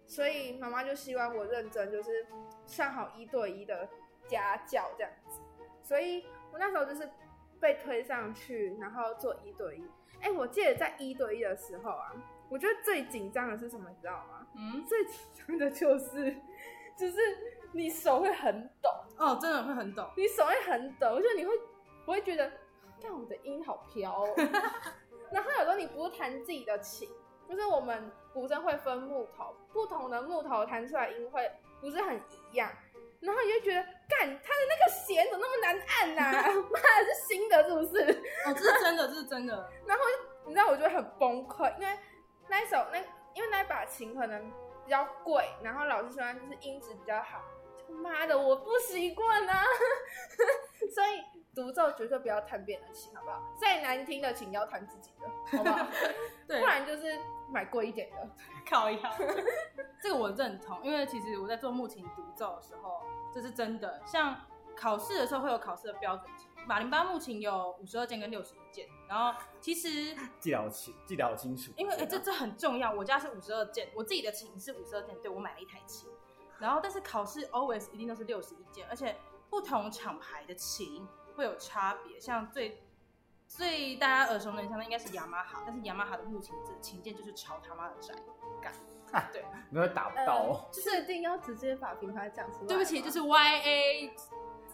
[0.07, 2.25] 所以妈妈就希望我认真，就是
[2.65, 3.87] 上好一对一的
[4.27, 5.39] 家教这样子。
[5.83, 7.07] 所以我那时候就是
[7.59, 9.87] 被推上去，然后做一对一。
[10.21, 12.11] 哎、我记得在一对一的时候啊，
[12.49, 14.47] 我觉得最紧张的是什么，你知道吗？
[14.55, 16.35] 嗯，最紧张的就是，
[16.97, 17.17] 就是
[17.73, 20.09] 你手会很抖，哦，真的会很抖。
[20.15, 21.53] 你手会很抖，就你会，
[22.05, 22.51] 我会觉得，
[23.01, 24.33] 看我的音好飘、哦。
[25.31, 27.09] 然后有时候你不是弹自己的琴，
[27.49, 31.51] 就是我们古筝会分木头，不同的木头弹出来音会
[31.81, 32.71] 不是很一样。
[33.21, 36.44] 然后你就觉得，干，它的那个弦怎么那么难按呐、妈
[37.55, 38.23] 的，是不是？
[38.45, 39.69] 哦，这是真的，这是真的。
[39.85, 40.03] 然后
[40.45, 41.97] 你知道，我就很崩溃，因为
[42.47, 42.99] 那一首那
[43.33, 44.51] 因为那把琴可能
[44.85, 47.41] 比较贵，然后老师说就是音质比较好，
[47.87, 49.63] 就妈的我不习惯啊，
[50.93, 51.23] 所以
[51.55, 53.41] 独奏绝对不要弹别人的琴，好不好？
[53.59, 55.87] 再难听的琴要弹自己的，好不好？
[56.47, 58.29] 对，不然就是买贵一点的。
[58.69, 58.99] 靠腰，
[60.01, 63.01] 这个我认同，因为其实我在做木琴独奏的时候，
[63.33, 64.01] 这是真的。
[64.05, 64.35] 像
[64.75, 71.71] 考试的时候会有考试的标准琴，马林巴木琴有五十二件跟六十一件，然后其实 记得好清，记得好清楚。
[71.77, 76.09] 因为哎、这这很重要，我家是五十二件，我自己的琴是五十二件，对我买了一台琴，
[76.59, 79.15] 然后但是考试 always 一定都是六十一件，而且
[79.49, 82.81] 不同厂牌的琴会有差别，像最。
[83.47, 88.15] 最大家耳熟能详的应该是雅马哈，但是雅马哈的木琴这琴键就是超他妈的窄，
[88.59, 90.65] 干，对，你会打不到哦。
[90.73, 92.67] 确定要直接把品牌讲出来吗？
[92.67, 94.15] 对不起，就是 Y A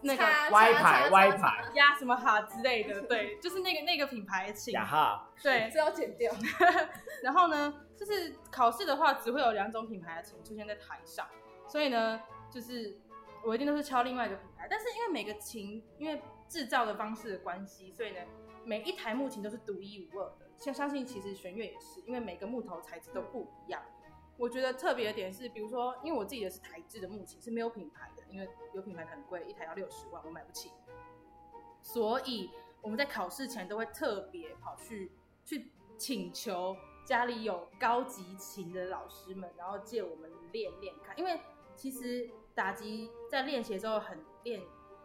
[0.01, 6.33] 那个叉歪牌叉叉歪牌呀什么哈之类的，对，就是那个那个品牌的琴，雅哈，对这，要剪掉。
[7.23, 11.27] 然后呢，就是考试的话，只会有两种品牌的琴出现在台上，
[11.67, 12.97] 所以呢，就是
[13.45, 14.67] 我一定都是敲另外一个品牌。
[14.69, 18.19] 但是因为每个琴因为制造的方式的关系，所以呢，
[18.65, 20.47] 每一台木琴都是独一无二的。
[20.57, 23.81] 相相信其实弦乐也是，因为每个木头材质都不一样。
[24.41, 30.71] 我觉得特别的点是，比如说，因为我自己的是台制的木琴，是没有品牌的，因为有品牌很贵，一台要六十万，我买不起。
[31.83, 32.49] 所以
[32.81, 35.11] 我们在考试前都会特别跑去
[35.45, 36.75] 去请求
[37.05, 41.39] 家里有高级琴的老师们，然后借我们练练看，因为
[41.75, 44.59] 其实打击在练习的时候很练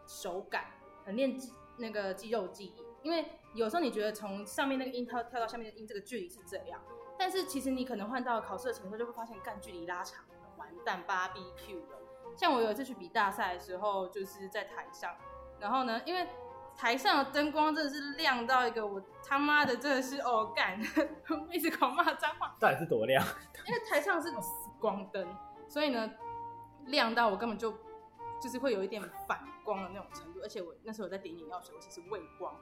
[0.07, 0.65] 手感，
[1.05, 2.83] 很练肌那个肌肉记忆。
[3.03, 3.23] 因为
[3.53, 6.81] 有时候你觉得从上面那个音跳跳到下面的音这个距离是这样，
[7.17, 11.97] 但是其实你可能换到考试的前的时候，就会发现干距离拉长了，完蛋芭比 Q 了。
[12.35, 15.15] 像我有一次去比大赛的时候，就是在台上，
[15.59, 16.27] 然后呢，因为
[16.75, 20.79] 台上的灯光真的是亮到一个我他妈的真的是哦干，
[21.29, 23.25] 我一直狂骂脏话，到底是多亮？
[23.65, 24.31] 因为台上是
[24.79, 25.27] 光灯，
[25.67, 26.07] 所以呢
[26.85, 27.73] 亮到我根本就
[28.39, 32.53] 就是会有一点反光的那种程度，而且我那时候我在点眼药水，我其实畏光。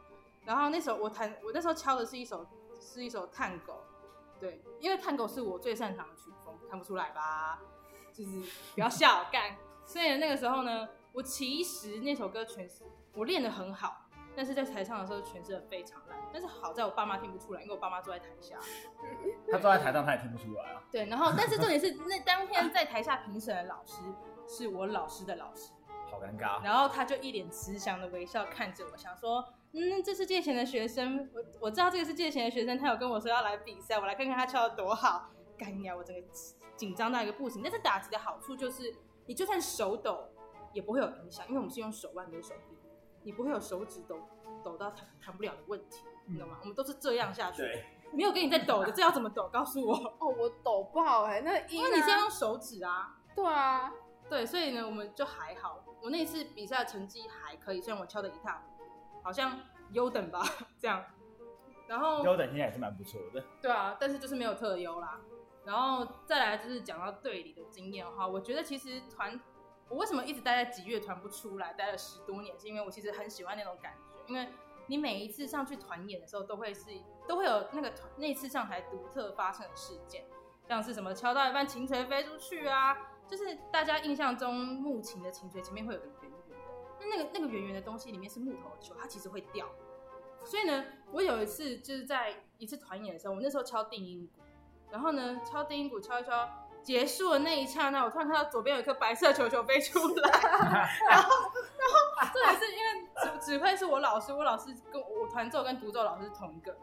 [0.46, 2.48] 然后那时候我弹，我那时候敲的是一首
[2.80, 3.84] 是一首探狗，
[4.40, 7.60] 对，因为探狗是我最擅长的曲风，看不出来吧？
[8.14, 8.32] 就是
[8.74, 9.56] 不要笑 干。
[9.86, 16.20] 所以那个时候呢，我其实那首歌诠释我练得很好，但是在台上的时候诠释的非常烂。
[16.34, 18.58] 但是好在我爸妈听不出来，因为我爸妈坐在台下。
[19.52, 20.84] 他坐在台上，他也听不出来啊。
[20.92, 24.02] 对，然后但是重点是那当天在台下评审的老师
[24.48, 25.72] 是我老师的老师，
[26.12, 26.64] 好尴尬。
[26.64, 35.30] 然后他就一脸慈祥的微笑看着我，想说，嗯，这是借钱的学生，我我知道这个是借钱的学生，他有跟我说要来比赛，我来看看他敲的多好。
[35.58, 36.22] 干呀，我整个
[36.76, 37.62] 紧张到一个不行。
[37.62, 38.96] 但是打击的好处就是。
[39.28, 40.30] 你就算手抖
[40.72, 42.78] 也不会有影响，因为我们是用手腕跟手臂，
[43.24, 44.20] 你不会有手指抖
[44.64, 46.60] 抖到弹弹不了的问题，你懂吗？
[46.62, 47.64] 我们都是这样下去，
[48.14, 49.50] 没有跟你在抖的，这要怎么抖？
[49.52, 49.96] 告诉我。
[50.20, 53.18] 哦，我抖不好哎，那因为你是要用手指啊。
[53.36, 53.92] 对啊，
[54.30, 55.84] 对，所以呢，我们就还好。
[56.04, 58.75] 我那次比赛成绩还可以，虽然我敲的一塌糊涂，
[59.26, 59.60] 好像
[59.92, 60.44] 优等吧，
[60.80, 61.04] 这样。
[61.88, 63.44] 然后优等现在也是蛮不错的。
[63.60, 65.20] 对啊，但是就是没有特优啦。
[65.66, 69.40] 然后再来就是讲到队里的经验哈，我觉得其实团，
[69.90, 74.48] 我为什么一直待在几乐团不出来，待了十多年，是因为我其实很喜欢那种感觉，因为
[74.86, 76.92] 你每一次上去团演的时候，都会是
[77.28, 80.24] 都会有那个团那次上台独特发生的事件，
[80.68, 82.96] 像是什么敲到一半琴锤飞出去啊，
[83.28, 86.08] 就是大家印象中木琴的琴锤前面会有个
[87.10, 89.68] 那那个那个圆圆的东西里面是木头的球，它其实会掉，
[90.44, 94.42] 所以呢，我有一次就是在一次团演的时候，我那时候敲定音鼓。
[94.92, 96.48] 然后呢，敲定音鼓敲一敲，
[96.82, 100.30] 结束的那一刹那，我突然看到左边有一颗白色球球飞出来，
[101.10, 101.30] 然后，
[101.76, 106.78] 然后这也是因为指指挥是我老师，我老师跟我团奏跟独奏老师是同一个，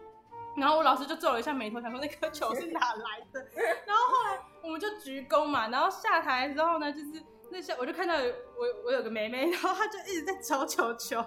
[0.56, 3.40] 然后我老师就皱了一下眉头，想说那颗球是哪来的，
[3.86, 11.22] 然后后来我们就鞠躬嘛，然后下台之后呢，就是那些我就看到我我有个妹妹，然后她就一直在找球球，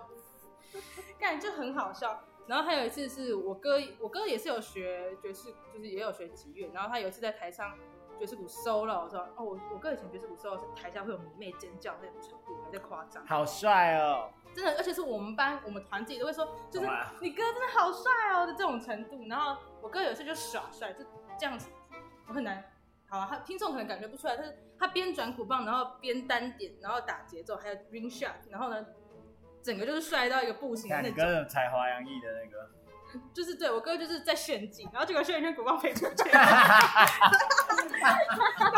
[1.20, 2.20] 感觉就很好笑。
[2.48, 6.70] 然后还有一次是我哥，我哥也是有学爵士，就是也有学吉乐。
[6.74, 7.78] 然后他有一次在台上
[8.20, 13.26] 爵士鼓 solo，我说哦，我我哥以前爵士鼓 solo 是台下会有迷妹尖叫那种程度，还在夸张。
[13.26, 14.30] 好帅哦！
[14.54, 16.88] 真的，而且是我们班我们团自己都会说，就是
[17.20, 19.26] 你哥真的好帅哦的这种程度。
[19.28, 21.04] 然后我哥有一次就耍帅，就
[21.40, 21.70] 这样子，
[22.28, 22.64] 我很难，
[23.22, 28.86] 好，他听众可能感觉不出来，他是他边转鼓棒，然后边单点，然后打节奏，还有 ring shot，然后呢。
[29.66, 32.70] 整个就是帅到一个不行的那种，才华洋溢的那个，
[33.34, 36.46] 就是对我哥就是在炫技，然后结果炫一圈鼓棒飞出去， 然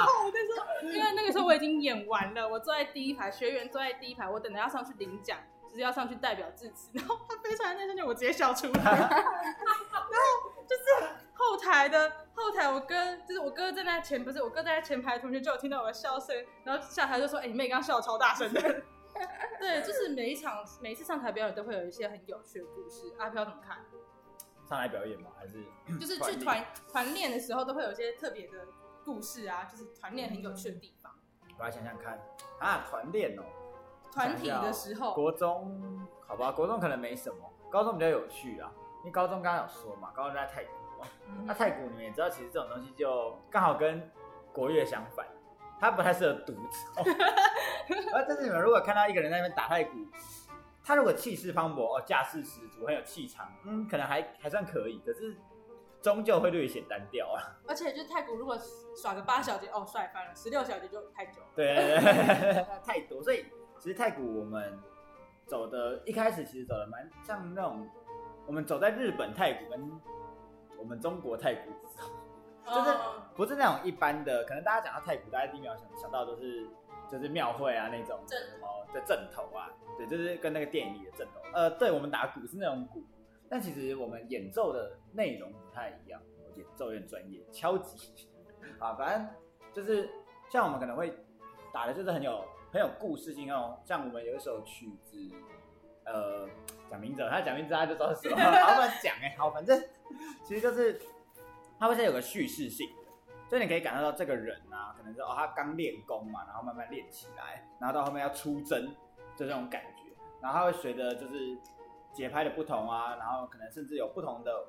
[0.01, 5.37] 后我就说，因为那个时候我已经演完了，我坐在第一排，学员坐在第一排，我等着要上去领奖，
[5.69, 18.61] 就是要上去代表致辞，然后他飞出来那瞬间，我直接笑出来， 然后就是后台的后台，我哥就是我哥在那前，不是我哥在前排，同学就有听到我的笑声，然后下台就说，哎，你妹刚笑超大声的。
[19.59, 23.11] 对，就是每一场、每一次上台表演都会有一些很有趣的故事。
[23.17, 23.79] 阿飘怎么看？
[24.69, 25.31] 上台表演吗？
[25.39, 25.63] 还是
[25.99, 28.67] 就是去团团练的时候都会有一些特别的
[29.03, 29.63] 故事啊？
[29.63, 31.11] 就是团练很有趣的地方。
[31.57, 32.19] 我来想想看
[32.59, 33.43] 啊，团练哦，
[34.17, 37.37] 团体的时候，国中好吧，国中可能没什么，
[37.71, 38.71] 高中比较有趣啊。
[39.01, 41.07] 因为高中刚刚有说嘛，高中在太古嘛，
[41.45, 44.09] 那太古你们也知道，其实这种东西就刚好跟
[44.51, 45.25] 国乐相反。
[45.79, 47.03] 他不太适合独奏，
[48.11, 49.91] 而但是你们如果看到一个人在那边打太鼓，
[50.83, 55.37] 他如果气势磅礴哦，架势十足，很有气场，嗯，可能还还算可以，可是
[56.01, 57.37] 终究会略显单调啊。
[57.67, 58.57] 而且就太鼓如果
[58.99, 61.99] 耍个八小节，哦，帅翻了；十六小节就太久，对，
[62.83, 63.21] 太多。
[63.21, 63.45] 所以
[63.79, 64.77] 其实太鼓我们
[65.45, 67.87] 走的一开始其实走的蛮像那种，
[68.45, 69.91] 我们走在日本太鼓跟
[70.77, 71.71] 我们中国太鼓。
[72.67, 72.89] 就是
[73.33, 76.67] 不是那种一般的，可能大家讲到太古，大家第一秒想想到都是
[77.09, 81.39] 就是庙会啊那种阵头的阵头啊，对，就是跟那个电影里的阵头。
[81.53, 83.01] 呃，对我们打鼓是那种鼓，
[83.49, 86.21] 但其实我们演奏的内容不太一样，
[86.57, 88.27] 演奏有点专业，敲击
[88.79, 89.29] 啊，反正
[89.71, 90.09] 就是
[90.49, 91.17] 像我们可能会
[91.71, 95.17] 打的就是很有很有故事性哦，像我们有一首曲子，
[96.05, 96.47] 呃，
[96.89, 99.81] 讲名字，他讲名字他就知道是什么，好不讲哎，好，反正
[100.43, 100.99] 其实就是。
[101.79, 103.03] 它会是有个叙事性的，
[103.47, 108.87] 所以你可以感受到这个人啊，可能是哦，他刚练功嘛，然后慢慢练起来，然后到后面要出征，
[109.35, 110.11] 就这种感觉。
[110.41, 111.55] 然后它会随着就是
[112.15, 114.65] 节拍的不同啊，然后可能甚至有不同的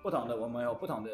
[0.00, 1.10] 不同的，我们有不同的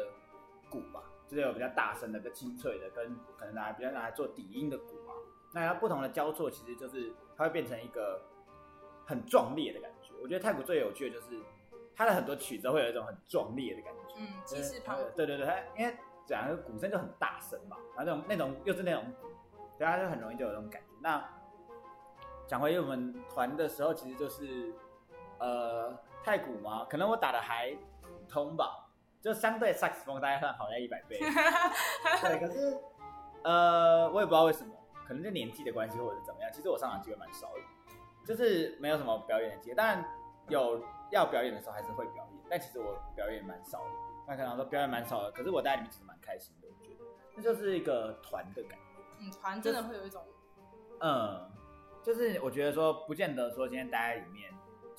[0.69, 5.17] 鼓吧，就是有比较大声的、比较清脆的，跟可能拿来比较拿来做底音的鼓啊。
[5.53, 8.21] 那它不同的交错，其实就是它会变成一个
[9.05, 10.13] 很壮烈的感觉。
[10.21, 11.39] 我觉得太鼓最有趣的就是
[11.95, 14.15] 它的很多曲子会有一种很壮烈的感觉。
[14.17, 15.03] 嗯，气势磅礴。
[15.15, 19.27] 对对对，它因为讲个鼓声就很大声嘛，然后那种那种又是那种鼓，
[19.77, 20.87] 对，它就很容易就有那种感觉。
[21.01, 21.23] 那
[22.47, 24.73] 讲回我们团的时候，其实就是
[25.39, 28.87] 呃太鼓嘛，可能我打的还普通吧，
[29.21, 31.19] 就相对萨克斯风大概算好在一百倍。
[32.21, 32.77] 对，可是
[33.43, 34.73] 呃我也不知道为什么，
[35.11, 37.61] 可能就年纪的关系或者是怎么样，其实我上场机会蛮少的，
[38.25, 39.75] 就是没有什么表演的机会。
[39.75, 40.05] 当然
[40.47, 43.91] 有要表演的时候还是会表演，但其实我表演蛮少的。
[44.25, 47.03] 那可能说表演蛮少的，可是我在里面其实蛮开心的，我觉得
[47.35, 49.01] 那就是一个团的感觉。
[49.19, 50.23] 嗯，团真的会有一种，
[51.01, 51.51] 嗯，
[52.01, 54.49] 就是我觉得说，不见得说今天待在里面，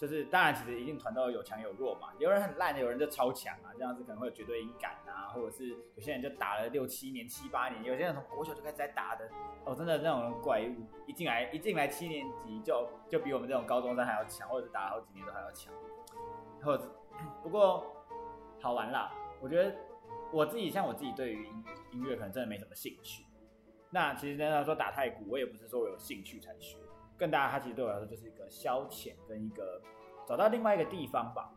[0.02, 9.30] 就是当然其实一定团都有强有弱嘛，有人很烂的，有人就超强啊，这样子可能会有绝对音感啊，或者是有些人就打了六七年、七八年，有些人从国小就开始在打的，
[9.64, 10.74] 哦，真的那种怪物，
[11.06, 15.72] 一进来一进来七年级就就比我们这种高中生还要强，或者是打了好几年都还要强，
[16.64, 16.84] 或者
[17.40, 17.86] 不过
[18.60, 19.72] 好玩啦，我觉得
[20.32, 23.24] 我自己像我自己对于音乐音乐可能真的没什么兴趣。
[23.90, 26.76] 那其实呢，他说打太鼓，我也不是说我有兴趣才学，
[27.22, 29.80] 更大，它其实对我来说就是一个消遣跟一个
[30.26, 31.48] 找到另外一个地方吧，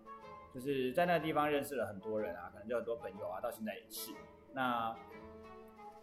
[0.53, 4.11] 就是在那个地方认识了很多人啊，可能就很多朋友啊，到现在也是。
[4.53, 4.95] 那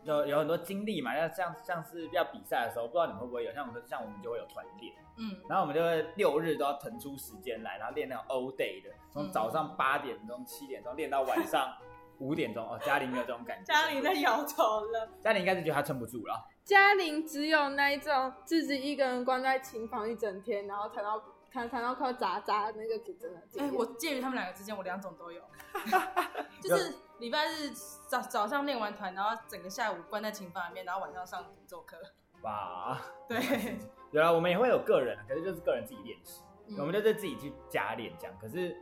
[0.02, 11.72] 有有很多经历嘛，那像像是要比赛的时候，不知道你们会不会有，像我们像我们就会有团练，嗯，然后我们就会六日都要腾出时间来，然后练那种 all day 的，从早上八点钟、七点钟练到晚上。
[12.18, 13.64] 五点钟哦，嘉玲没有这种感觉。
[13.64, 15.08] 嘉玲在摇头了。
[15.20, 16.34] 嘉玲应该是觉得她撑不住了。
[16.64, 23.40] 嘉玲只有那一种自己一个人关在琴房一整天，然后弹到弹弹到快砸砸那个鼓真的。
[23.58, 25.42] 哎，我介于他们两个之间，我两种都有。
[26.62, 27.70] 就是礼拜日
[28.06, 31.96] 早早上练完团，然后整个下午关在琴房里面，然后晚上上独奏课。
[32.42, 32.98] 哇，
[33.28, 33.38] 对。
[34.12, 36.42] 有啊，我们也会有个人，可是就是个人自己练习，
[36.78, 38.36] 我们就是自己去加练这样。
[38.40, 38.76] 可是。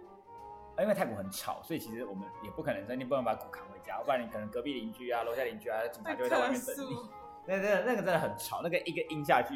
[0.78, 6.96] 因为泰国很吵，所以其实我们也不可能真的不能把鼓扛回家，不然你可能隔壁邻居啊、楼下邻居啊、警察就会在外面等你。
[7.46, 9.54] 那那那个真的很吵，那个一个音下去，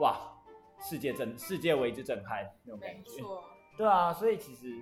[0.00, 0.16] 哇，
[0.78, 3.22] 世界震，世界为之震撼那种感觉。
[3.76, 4.74] 对啊，所以其实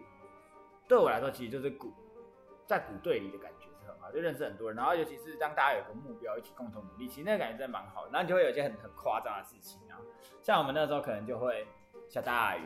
[0.89, 1.93] 对我来说，其实就是鼓
[2.67, 8.11] 在鼓队里的感觉是很好，就认识很多人，然后尤其是当大家有个目标，一起共同努力，其实那个感觉真的蛮好的。
[8.13, 9.99] 然后你就会有一些很很夸张的事情啊，
[10.43, 11.67] 像我们那时候可能就会
[12.09, 12.63] 下大雨。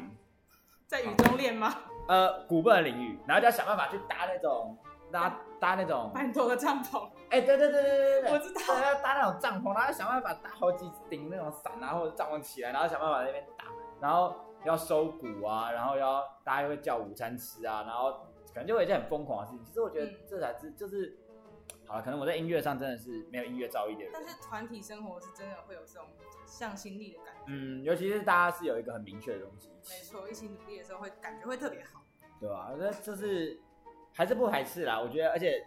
[0.87, 1.73] 在雨中练吗？
[2.09, 4.77] 呃，鼓不能淋雨，然后就要想办法去搭那种
[5.13, 7.09] 搭搭那种半拖的帐篷。
[7.31, 13.67] 哎，对对对对对对，我知道，要搭那种帐篷，然后想办法搭好几顶那种伞啊，或者帐篷起来，然后想办法在那边打，
[14.01, 18.13] 然后要收鼓啊，然后要大家会叫午餐吃啊，然后
[18.49, 19.65] 可能就会一件很疯狂的事情。
[19.65, 21.17] 其实我觉得这才是就是，
[21.87, 26.05] 好了，可能我在音乐上真的是没有音乐造诣的人，但是团体生活是真的会有这种
[26.45, 27.43] 向心力的感觉。
[27.47, 29.71] 嗯，尤其是大家是有一个很明确的东西。
[29.89, 32.03] 没错，一起努力的时候会感觉会特别好，
[32.41, 32.73] 对吧？
[32.77, 33.61] 那就是
[34.13, 35.01] 还是不排斥啦。
[35.01, 35.67] 我觉得，而且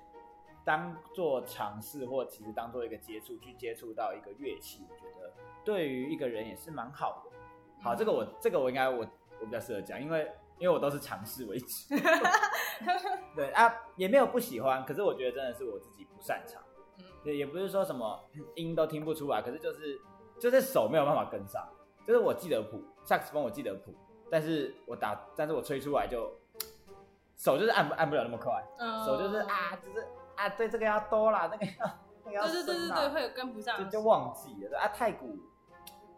[0.63, 7.31] 当做尝试或其实当做一个接触，去接触到一个乐器，我觉得对于一个人也是蛮好的。
[7.81, 9.05] 好，这个我这个我应该我
[9.39, 11.67] 我比较适合讲，因为因为我都是尝试为主。
[13.35, 16.61] 对啊，也没有不喜欢，可是我觉得真的是我自己不擅长。
[16.99, 18.23] 嗯，对，也不是说什么
[18.55, 19.99] 音都听不出来，可是就是
[20.39, 21.67] 就是手没有办法跟上，
[22.05, 23.93] 就是我记得谱，萨克斯风我记得谱。
[24.31, 26.31] 但是我打，但是我吹出来就
[27.35, 28.63] 手就是按不按不了那么快，
[29.05, 34.87] 手就是啊，就是啊，对这个要多啦，那个要那个要对对对对对，会有跟不上，就就忘记了啊。
[34.87, 35.37] 太古，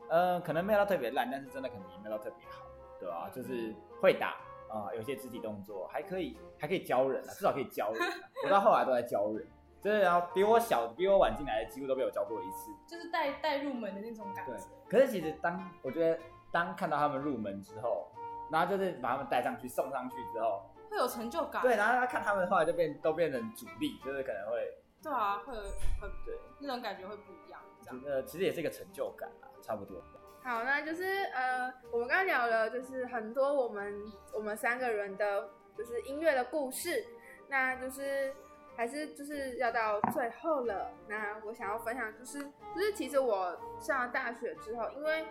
[0.09, 2.65] 呃，可能没有到特别烂，但是真的可能也没有到特别好，
[2.99, 3.29] 对吧？
[3.33, 4.35] 就是会打
[4.69, 8.01] 啊，有些肢体动作还可以，还可以教人啊，至少可以教人。
[8.43, 9.47] 我到后来都在教人，
[9.81, 14.51] 就是然后比我小、比我晚进来的，几乎都被我教过一次，就是带带入门的那种感觉。
[14.51, 16.19] 对，可是其实当我觉得。
[16.51, 18.07] 当看到他们入门之后，
[18.49, 20.61] 然后就是把他们带上去、送上去之后，
[20.95, 21.61] 会有成就感。
[21.61, 24.77] 对，然后他看他们后来就变都变成主力，就是可能会。
[25.03, 27.59] 对啊，会很对，那种感觉会不一样。
[27.83, 30.01] 这样呃其实也是一个成就感啊，差不多。
[30.41, 34.01] 好，那就是呃，我们刚刚聊了，就是很多我们
[34.33, 37.05] 我们三个人的，就是音乐的故事。
[37.47, 38.33] 那就是
[38.75, 40.91] 还是就是要到最后了。
[41.07, 42.39] 那我想要分享就是，
[42.75, 45.25] 就是其实我上了大学之后，因为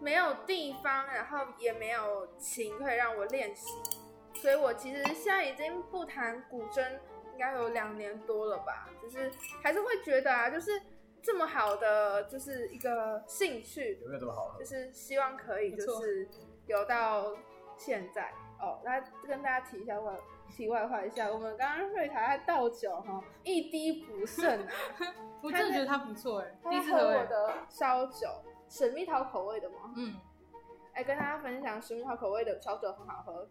[0.00, 3.72] 没有地方，然后也没有琴可以让我练习，
[4.34, 6.82] 所以我其实现在已经不弹古筝，
[7.32, 8.90] 应该有两年多了吧。
[9.02, 9.30] 就是
[9.62, 10.70] 还是会觉得啊，就是
[11.22, 14.54] 这么好的，就是一个兴趣，有没有这么好？
[14.58, 16.28] 就是希望可以，就是
[16.66, 17.34] 有到
[17.76, 20.14] 现在哦，那跟大家提一下外
[20.50, 24.72] 题外话一下，我们刚刚瑞塔在倒酒哈，一滴不剩啊。
[25.42, 28.28] 我真的觉得他不错哎，他第一次喝我的烧酒，
[28.68, 29.92] 水蜜桃口味的吗？
[29.96, 30.14] 嗯，
[30.94, 33.48] 哎、跟大家分享，水蜜桃口味的烧酒很好喝。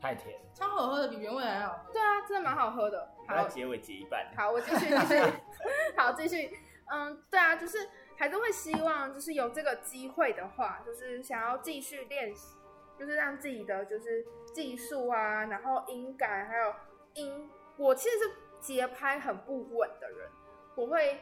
[0.00, 1.84] 太甜，超好喝的，比原味还好。
[1.92, 3.08] 对啊，真的蛮好喝的。
[3.26, 4.26] 好，结尾结一半。
[4.36, 5.20] 好，我继续继续。
[5.96, 6.58] 好，继续。
[6.88, 7.78] 嗯，对啊，就是
[8.16, 12.56] 还是会希望，就是有这个机会的话，就是想要继续练习，
[12.96, 14.24] 就是让自己的就是
[14.54, 16.72] 技术啊，然后音感还有
[17.14, 18.30] 音，我其实是
[18.60, 20.30] 节拍很不稳的人，
[20.76, 21.20] 我会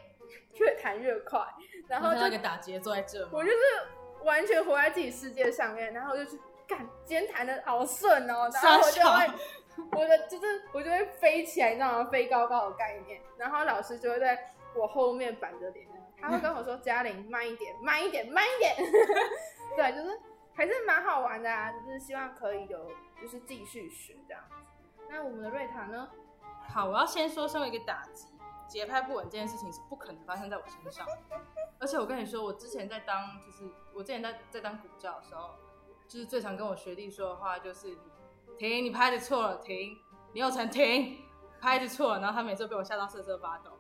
[0.58, 1.40] 越弹越快，
[1.88, 3.42] 然后就然后那个打结坐在这我？
[3.42, 3.56] 就是
[4.22, 9.30] 完全活在自己世界上面，然后就是干，今天弹的好顺哦，然后我就傻会，
[9.92, 12.10] 我的就是我就会飞起来，你知道吗？
[12.10, 15.86] 飞高高的概念，然后老师就会在我后面板着脸，
[16.20, 18.74] 他会跟我说：“嘉玲，慢一点，慢一点，慢一点。
[19.76, 20.18] ”对，就是
[20.54, 22.90] 还是蛮好玩的啊，就是希望可以有
[23.20, 24.54] 就是继续学这样子。
[25.10, 26.08] 那我们的瑞塔呢？
[26.72, 28.26] 好，我要先说，身为一个打击
[28.66, 31.06] 节拍不稳这件事情是不可能发生在我身上。
[31.78, 35.50] 而且我跟你说，我之前在当就是我之前在在当鼓教的时候，
[36.06, 37.96] 就是最常跟我学弟说的话就是
[38.58, 39.96] 停，你拍的错了，停，
[40.32, 41.18] 李有成停，
[41.60, 43.70] 拍的错了，然后他每次被我吓到瑟瑟发抖，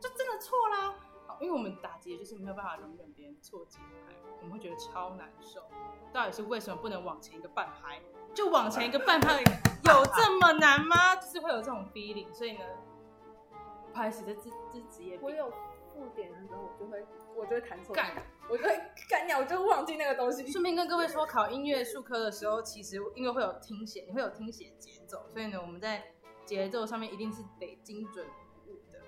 [0.00, 0.94] 就真的错啦。
[1.40, 5.60] 因为我们打击就是没有办法容忍别人错节拍，我们会觉得超难受。
[6.12, 8.00] 到底是为什么不能往前一个半拍？
[8.32, 11.16] 就往前一个半拍，有这么难吗？
[11.16, 12.64] 就是会有这种 feeling，所以呢，
[13.92, 15.26] 不好意思，这这这职业病。
[15.26, 15.52] 我有
[15.94, 18.76] 附点的时候，我就会我就会弹错，干，我就会
[19.08, 20.46] 干掉，我就忘记那个东西。
[20.50, 26.02] 顺便跟各位说，考音乐术科的时候，其实因为会有听写，你会有听写节奏，所以呢，我们在
[26.44, 28.26] 节奏上面一定是得精准
[28.66, 28.98] 无误的。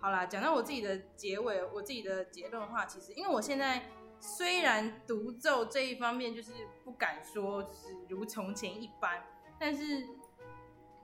[0.00, 3.88] 好啦，讲到我自己的结尾，我自己的结论的话，其实因为我现在
[4.20, 6.52] 虽然独奏这一方面就是
[6.84, 9.24] 不敢说是如从前一般，
[9.58, 10.06] 但是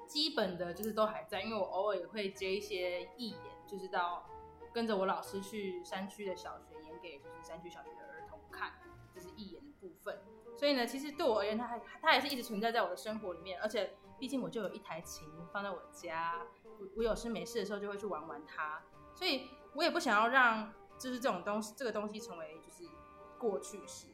[0.06, 4.26] 基本的就是都还在，因为我偶尔也会接一些义演，就是到
[4.72, 8.72] 跟着我老师去山区的小学演给就是山区小学的儿童看，
[9.12, 10.20] 这是义演的部分。
[10.56, 18.82] 所以呢，其实对我而言，它还它还是一直存在在我的生活里面，而且毕竟我就有一台琴放在我家，我我有事没事的时候就会去玩玩它，
[19.14, 22.90] 所以我也不想要让就是这种东西这个东西成为就是
[23.38, 24.08] 过去式。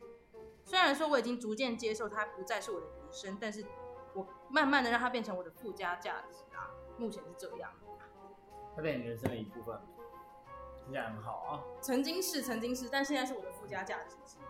[0.64, 3.64] 虽然说我已经逐渐接受它不再是我的人生，但是
[4.14, 7.70] 我慢慢的让它变成我的附加价值啊，目前是这样。
[8.76, 9.80] 它变成人生的一部分，
[10.84, 11.60] 听起来很好啊。
[11.80, 14.40] 曾经是曾经是，但现在是我的附加价值之一。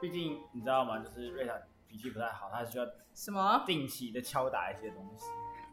[0.00, 0.98] 毕竟你知道吗？
[0.98, 1.54] 就是瑞塔
[1.88, 3.64] 脾气不太好，他需要什么？
[3.66, 5.26] 定期的敲打一些东西。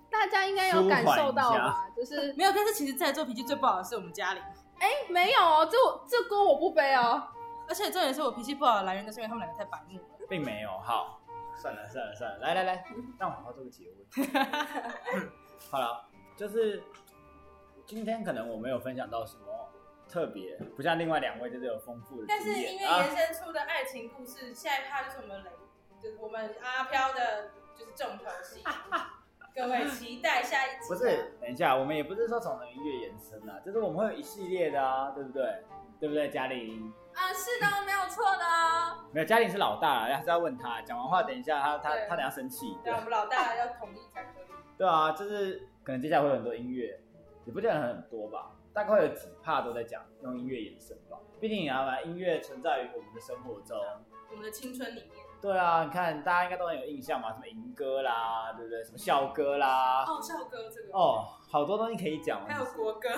[0.10, 1.90] 大家应该有感受到吧？
[1.96, 4.40] 就是 没有，但是其实在做脾气最不好的是我们家里，
[4.80, 7.28] 哎、没有哦，这我这锅我不背哦。
[7.68, 10.06] 而且重点是我脾气不好的来源，就是因为他们两个太白目了。
[10.30, 10.70] 并没有。
[10.80, 11.20] 好，
[11.58, 12.86] 算了算了算了，来来来，
[13.20, 14.06] 让我好好做个结尾。
[15.70, 16.06] 好了，
[16.38, 16.84] 就是
[17.86, 19.45] 今天可能我没有分享到什么
[20.10, 23.04] 特别，不像另外两位就是有丰富的但是经因为验啊。
[23.04, 25.50] 延伸出的爱情故事，下一趴就是我们雷，
[26.02, 28.64] 就是我们阿飘的，就是重头戏。
[29.56, 30.88] 各位期待下一集。
[30.88, 35.64] 不是，等一下，我们也不是说从音乐延伸啊，就是我们会有一系列的啊，对不对？
[35.98, 36.94] 对不对，嘉玲？
[37.14, 39.06] 啊，是的，没有错的哦。
[39.14, 40.82] 没有，嘉玲是老大了，还是要问他。
[40.82, 44.46] 讲完话，等一下他他对他等一下生气，对对，我们老大要同意才可以。
[44.78, 47.00] 对啊，就是可能接下来会有很多音乐，
[47.46, 51.18] 也不见得很多吧，大概会有几帕都在讲用音乐延伸吧。
[51.40, 52.02] 毕竟你要把？
[52.02, 53.78] 音乐存在于我们的生活中。
[54.30, 55.24] 我们的青春里面。
[55.42, 58.84] 对啊，你看大家应该都很有印象嘛，什么银歌啦，对不对？
[58.84, 62.46] 什么校歌啦，哦，校歌这个，哦，好多东西可以讲哦。
[62.48, 63.10] 还有国歌，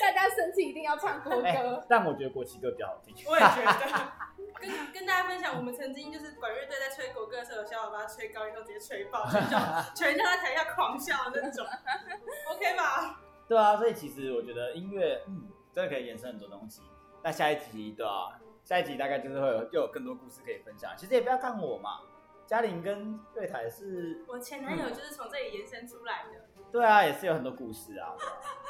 [0.00, 1.84] 大家生气一定要唱国哎歌。
[1.88, 3.14] 但我觉得国旗歌比较好听。
[3.28, 4.12] 我也觉得。
[4.58, 9.58] 跟跟大家分享，我们曾经就是管乐队在吹国歌的时候，有小伙伴吹高音都直接吹爆，全校
[9.94, 11.66] 全校在台下狂笑的那种，
[12.50, 13.20] OK 吧？
[13.48, 16.82] 对啊，所以其实我觉得音乐，嗯，真的可以延伸很多东西。
[17.22, 20.92] 那下一集，对啊，下一集大概就是会有又有更多故事可以分享。
[20.96, 22.00] 其实也不要看我嘛，
[22.46, 26.40] 嘉玲跟瑞台是，我前男友就是从这里延伸出来的。
[26.72, 28.14] 对啊，也是有很多故事啊。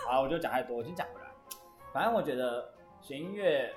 [0.06, 1.26] 好，我就讲太多，我先讲回来。
[1.92, 3.74] 反正我觉得学音乐，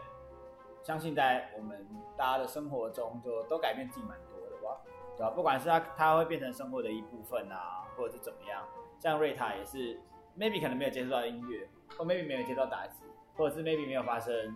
[0.84, 1.88] 相信在我们
[2.18, 4.82] 大家的生活中，就都改变自己蛮多的吧，
[5.18, 8.62] 对吧、不管是它它会变成生活的一部分啊，或者是怎么样。
[9.00, 9.98] 像瑞塔也是
[10.40, 11.68] ，maybe 可能没有接触到音乐，
[11.98, 13.04] 或 maybe 没有接触到打击，
[13.36, 14.56] 或者是 maybe 没有发生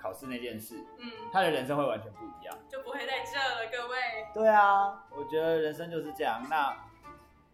[0.00, 2.56] 考试那件事，嗯，他的人生会完全不一样。
[2.68, 3.96] 就不会在这了，各位。
[4.32, 6.46] 对啊，我觉得人生就是这样。
[6.48, 6.76] 那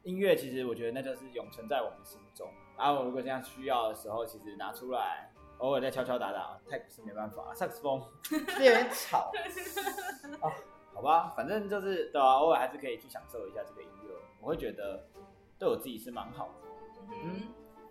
[0.03, 2.49] 音乐其实我觉得那就是永存在我们心中。
[2.77, 7.55] 然后如果这样需要的时候，其实拿出来，偶尔再敲敲打打，太不是没办法。
[7.55, 9.31] 萨克斯风是有点吵
[10.43, 10.51] 啊，
[10.93, 15.07] 好吧，反正就是对啊，偶尔还是可以去享受一下这个音乐，我会觉得
[15.59, 16.55] 对我自己是蛮好的。
[17.25, 17.43] 嗯，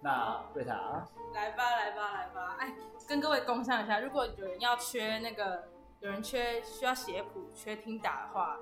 [0.01, 2.55] 那瑞塔，来吧，来吧，来吧！
[2.59, 2.73] 哎，
[3.07, 5.63] 跟各位共享一下，如果有人要缺那个，
[5.99, 8.57] 有人缺需要写谱、缺听打的话，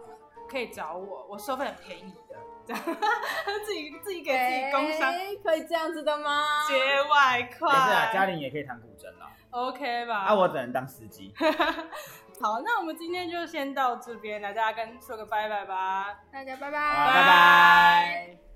[0.50, 2.36] 可以找我，我收费很便宜的，
[2.66, 2.84] 这 样
[3.66, 6.68] 自己自己给自己工商哎可以这样子的吗？
[6.68, 9.32] 节外没事啊，嘉玲也可以弹古筝啦。
[9.52, 10.26] ，OK 吧？
[10.28, 11.34] 啊，我只能当司机。
[12.42, 16.20] 好，那我们今天就先到这边，来大家跟说个拜拜吧。
[16.32, 18.49] 大家拜拜，好拜拜。